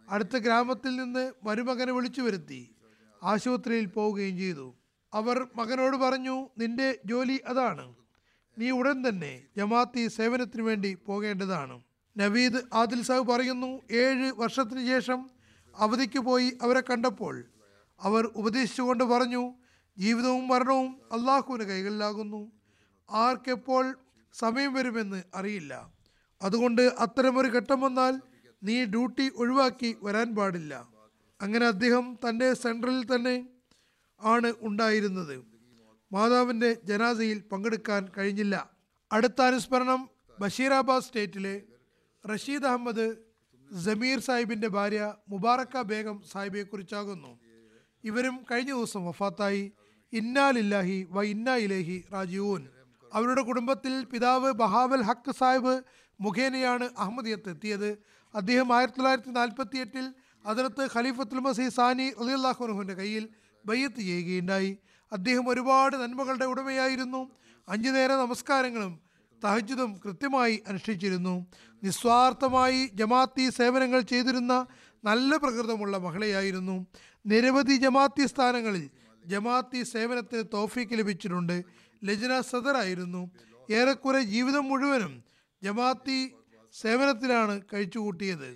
[0.09, 2.75] അടുത്ത ഗ്രാമത്തിൽ നിന്ന് മരുമകനെ വിളിച്ചു വരുത്തി.
[3.23, 4.75] ആശുപത്രിയിൽ പോവുകയും ചെയ്തു.
[5.13, 7.95] അവർ മകനോട് പറഞ്ഞു നിന്റെ ജോലി അതാണ്.
[8.57, 11.81] നീ ഉടൻ തന്നെ ജമാഅത്തി സേവനത്തിന് വേണ്ടി പോകേണ്ടതാണ്.
[12.17, 15.29] നവീദ് ആദിൽ സാഹു പറയുന്നു ഏഴ് വർഷത്തിന് ശേഷം
[15.77, 17.43] അവധിക്ക് പോയി അവരെ കണ്ടപ്പോൾ
[18.01, 19.53] അവർ ഉപദേശിച്ചുകൊണ്ട് പറഞ്ഞു
[19.97, 22.51] ജീവിതവും മരണവും അള്ളാഹുവിന് കൈകളിലാകുന്നു.
[23.11, 23.97] ആർക്കെപ്പോൾ
[24.33, 25.89] സമയം വരുമെന്ന് അറിയില്ല.
[26.41, 28.21] അതുകൊണ്ട് അത്തരമൊരു ഘട്ടം വന്നാൽ
[28.63, 30.87] നീ ഡ്യൂട്ടി ഒഴിവാക്കി വരാൻ പാടില്ല.
[31.41, 33.35] അങ്ങനെ അദ്ദേഹം തന്റെ സെൻട്രലിൽ തന്നെ
[34.21, 35.35] ആണ് ഉണ്ടായിരുന്നത്.
[36.11, 38.55] മാതാവിന്റെ ജനാസയിൽ പങ്കെടുക്കാൻ കഴിഞ്ഞില്ല.
[39.11, 40.01] അടുത്ത അനുസ്മരണം
[40.37, 41.55] ബഷീറാബാദ് സ്റ്റേറ്റിലെ
[42.25, 43.05] റഷീദ് അഹമ്മദ്
[43.69, 45.01] ജമീർ സാഹിബിന്റെ ഭാര്യ
[45.31, 47.31] മുബാറക്ക ബേഗം സാഹിബിയെക്കുറിച്ചാകുന്നു.
[48.03, 49.63] ഇവരും കഴിഞ്ഞ ദിവസം വഫാത്തായി.
[50.13, 52.61] ഇന്നാലില്ലാഹി വ ഇന്നാ ഇലേഹി റാജീവൂൻ
[53.11, 55.73] അവരുടെ കുടുംബത്തിൽ പിതാവ് ബഹാവൽ ഹക്ക് സാഹിബ്
[56.19, 57.89] മുഖേനയാണ് അഹമ്മദിയത്ത് എത്തിയത്
[58.33, 60.05] അദ്ദേഹം ആയിരത്തി തൊള്ളായിരത്തി നാൽപ്പത്തി എട്ടിൽ
[60.45, 63.25] അതിർത്ത് ഖലീഫത്തുൽ മസീ സാനി അലിഅള്ളാഹുനുഹുവിന്റെ കയ്യിൽ
[63.65, 64.71] ബയ്യത്ത് ചെയ്യുകയുണ്ടായി.
[65.11, 67.21] അദ്ദേഹം ഒരുപാട് നന്മകളുടെ ഉടമയായിരുന്നു.
[67.67, 68.93] അഞ്ചു നേര നമസ്കാരങ്ങളും
[69.43, 71.35] തഹജുദും കൃത്യമായി അനുഷ്ഠിച്ചിരുന്നു.
[71.83, 74.53] നിസ്വാർത്ഥമായി ജമാഅത്തി സേവനങ്ങൾ ചെയ്തിരുന്ന
[75.03, 76.85] നല്ല പ്രകൃതമുള്ള മഹളയായിരുന്നു.
[77.25, 78.85] നിരവധി ജമാഅത്തി സ്ഥാനങ്ങളിൽ
[79.25, 81.57] ജമാഅത്തി സേവനത്തിന് തോഫീക്ക് ലഭിച്ചിട്ടുണ്ട്.
[82.03, 83.21] ലജന സദറായിരുന്നു
[83.69, 85.13] ഏറെക്കുറെ ജീവിതം മുഴുവനും
[85.61, 86.19] ജമാഅത്തി
[86.81, 88.49] സേവനത്തിലാണ് കഴിച്ചുകൂട്ടിയത്.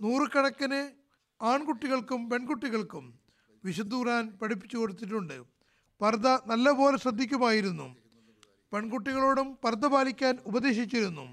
[0.00, 0.80] നൂറുകണക്കിന്
[1.40, 3.04] ആൺകുട്ടികൾക്കും പെൺകുട്ടികൾക്കും
[3.64, 5.36] വിശുദ്ധ ഖുർആൻ പഠിപ്പിച്ചു കൊടുത്തിട്ടുണ്ട്.
[6.00, 7.96] പർദ്ദ നല്ലപോലെ ശ്രദ്ധിക്കുമായിരുന്നു.
[8.72, 11.26] പെൺകുട്ടികളോടും പർദ്ദ പാലിക്കാൻ ഉപദേശിച്ചിരുന്നു.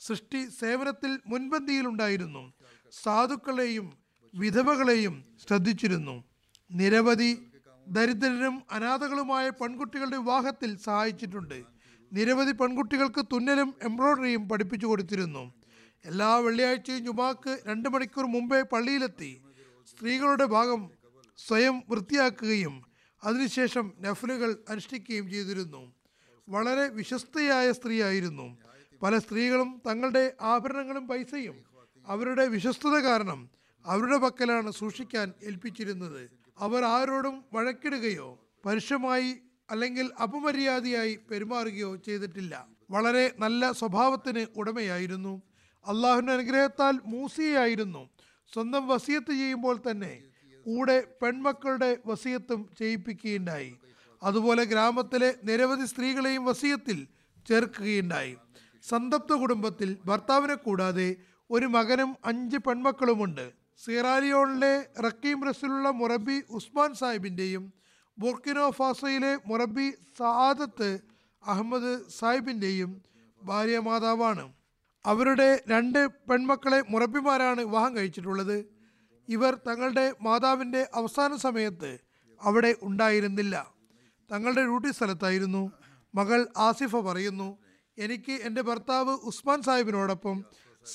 [0.00, 2.52] സൃഷ്ടി സേവനത്തിൽ മുൻപന്തിയിലുണ്ടായിരുന്നു.
[3.02, 3.92] സാധുക്കളെയും
[4.34, 6.24] വിധവകളെയും ശ്രദ്ധിച്ചിരുന്നു.
[6.70, 7.30] നിരവധി
[7.86, 11.58] ദരിദ്രരും അനാഥകളുമായ പെൺകുട്ടികളുടെ വിവാഹത്തിൽ സഹായിച്ചിട്ടുണ്ട്.
[12.12, 15.54] നിരവധി പെൺകുട്ടികൾക്ക് തുന്നലും എംബ്രോയ്ഡറിയും പഠിപ്പിച്ചു കൊടുത്തിരുന്നു.
[16.04, 19.30] എല്ലാ വെള്ളിയാഴ്ചയും ജുമാക്ക് രണ്ട് മണിക്കൂർ മുമ്പേ പള്ളിയിലെത്തി.
[19.90, 21.01] സ്ത്രീകളുടെ ഭാഗം
[21.36, 22.82] സ്വയം വൃത്തിയാക്കുകയും
[23.24, 25.94] അതിനുശേഷം നഫലുകൾ അനുഷ്ഠിക്കുകയും ചെയ്തിരുന്നു.
[26.48, 28.58] വളരെ വിശ്വസ്തയായ സ്ത്രീയായിരുന്നു.
[29.02, 31.64] പല സ്ത്രീകളും തങ്ങളുടെ ആഭരണങ്ങളും പൈസയും
[32.06, 33.50] അവരുടെ വിശ്വസ്തത കാരണം
[33.86, 36.30] അവരുടെ പക്കലാണ് സൂക്ഷിക്കാൻ ഏൽപ്പിച്ചിരുന്നത്.
[36.58, 39.36] അവർ ആരോടും വഴക്കിടുകയോ പരുഷമായി
[39.70, 42.66] അല്ലെങ്കിൽ അപമര്യാദയായി പെരുമാറുകയോ ചെയ്തിട്ടില്ല.
[42.90, 45.42] വളരെ നല്ല സ്വഭാവത്തിന് ഉടമയായിരുന്നു.
[45.86, 48.08] അള്ളാഹുവിന്റെ അനുഗ്രഹത്താൽ മൂസിയായിരുന്നു
[48.54, 50.22] സ്വന്തം വസിയത്ത് ചെയ്യുമ്പോൾ തന്നെ
[50.66, 53.76] കൂടെ പെൺമക്കളുടെ വസീയത്തും ചെയ്യിപ്പിക്കുകയുണ്ടായി.
[54.22, 57.06] അതുപോലെ ഗ്രാമത്തിലെ നിരവധി സ്ത്രീകളെയും വസീയത്തിൽ
[57.48, 58.36] ചേർക്കുകയുണ്ടായി.
[58.82, 61.16] സന്തപ്ത കുടുംബത്തിൽ ഭർത്താവിനെ കൂടാതെ
[61.50, 63.52] ഒരു മകനും അഞ്ച് പെൺമക്കളുമുണ്ട്.
[63.84, 67.72] സിറാലിയോണിലെ റക്കീം റസിലുള്ള മുറബി ഉസ്മാൻ സാഹിബിന്റെയും
[68.18, 70.98] ബുർക്കിനോ ഫാസയിലെ മുറബി സആദത്ത്
[71.46, 72.90] അഹമ്മദ് സാഹിബിന്റെയും
[73.42, 74.44] ഭാര്യ മാതാവാണ്.
[75.06, 78.56] അവരുടെ രണ്ട് പെൺമക്കളെ മുറബിമാരാണ് വിവാഹം കഴിച്ചിട്ടുള്ളത്.
[79.32, 81.98] ഇവർ തങ്ങളുടെ മാതാവിന്റെ അവസാന സമയത്ത്
[82.42, 83.74] അവിടെ ഉണ്ടായിരുന്നില്ല.
[84.32, 85.72] തങ്ങളുടെ ഡ്യൂട്ടി സ്ഥലത്തായിരുന്നു.
[86.14, 87.58] മകൾ ആസിഫ പറയുന്നു
[87.98, 90.44] എനിക്ക് എന്റെ ഭർത്താവ് ഉസ്മാൻ സാഹിബിനോടൊപ്പം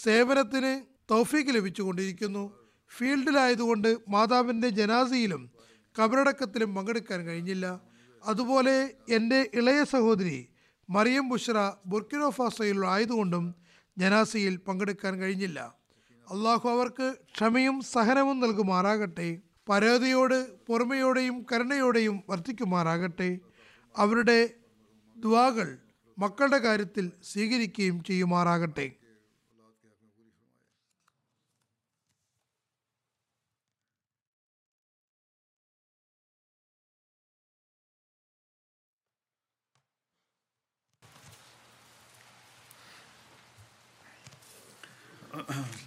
[0.03, 2.67] സേവനത്തിന് തൗഫീക്ക് ലഭിച്ചുകൊണ്ടിരിക്കുന്നു.
[2.97, 5.51] ഫീൽഡിലായതുകൊണ്ട് മാതാവിന്റെ ജനാസിയിലും
[5.99, 7.81] കബറടക്കത്തിലും പങ്കെടുക്കാൻ കഴിഞ്ഞില്ല.
[8.25, 10.49] അതുപോലെ എന്റെ ഇളയ സഹോദരി
[10.89, 13.55] മറിയം ബുഷ്ര ബുർക്കിനോ ഫാസയിൽ ആയതുകൊണ്ടും
[13.97, 15.76] ജനാസിയിൽ പങ്കെടുക്കാൻ കഴിഞ്ഞില്ല.
[16.27, 19.27] അള്ളാഹു അവർക്ക് ക്ഷമയും സഹനവും നൽകുമാറാകട്ടെ.
[19.69, 23.29] പരാതിയോട് പുറമയോടെയും കരുണയോടെയും വർദ്ധിക്കുമാറാകട്ടെ
[23.95, 24.39] അവരുടെ
[25.15, 25.69] ദ്വാകൾ
[26.17, 28.87] മക്കളുടെ കാര്യത്തിൽ സ്വീകരിക്കുകയും ചെയ്യുമാറാകട്ടെ.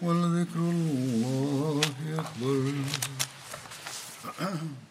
[0.00, 1.80] ولذكر الله
[2.18, 2.72] أكبر.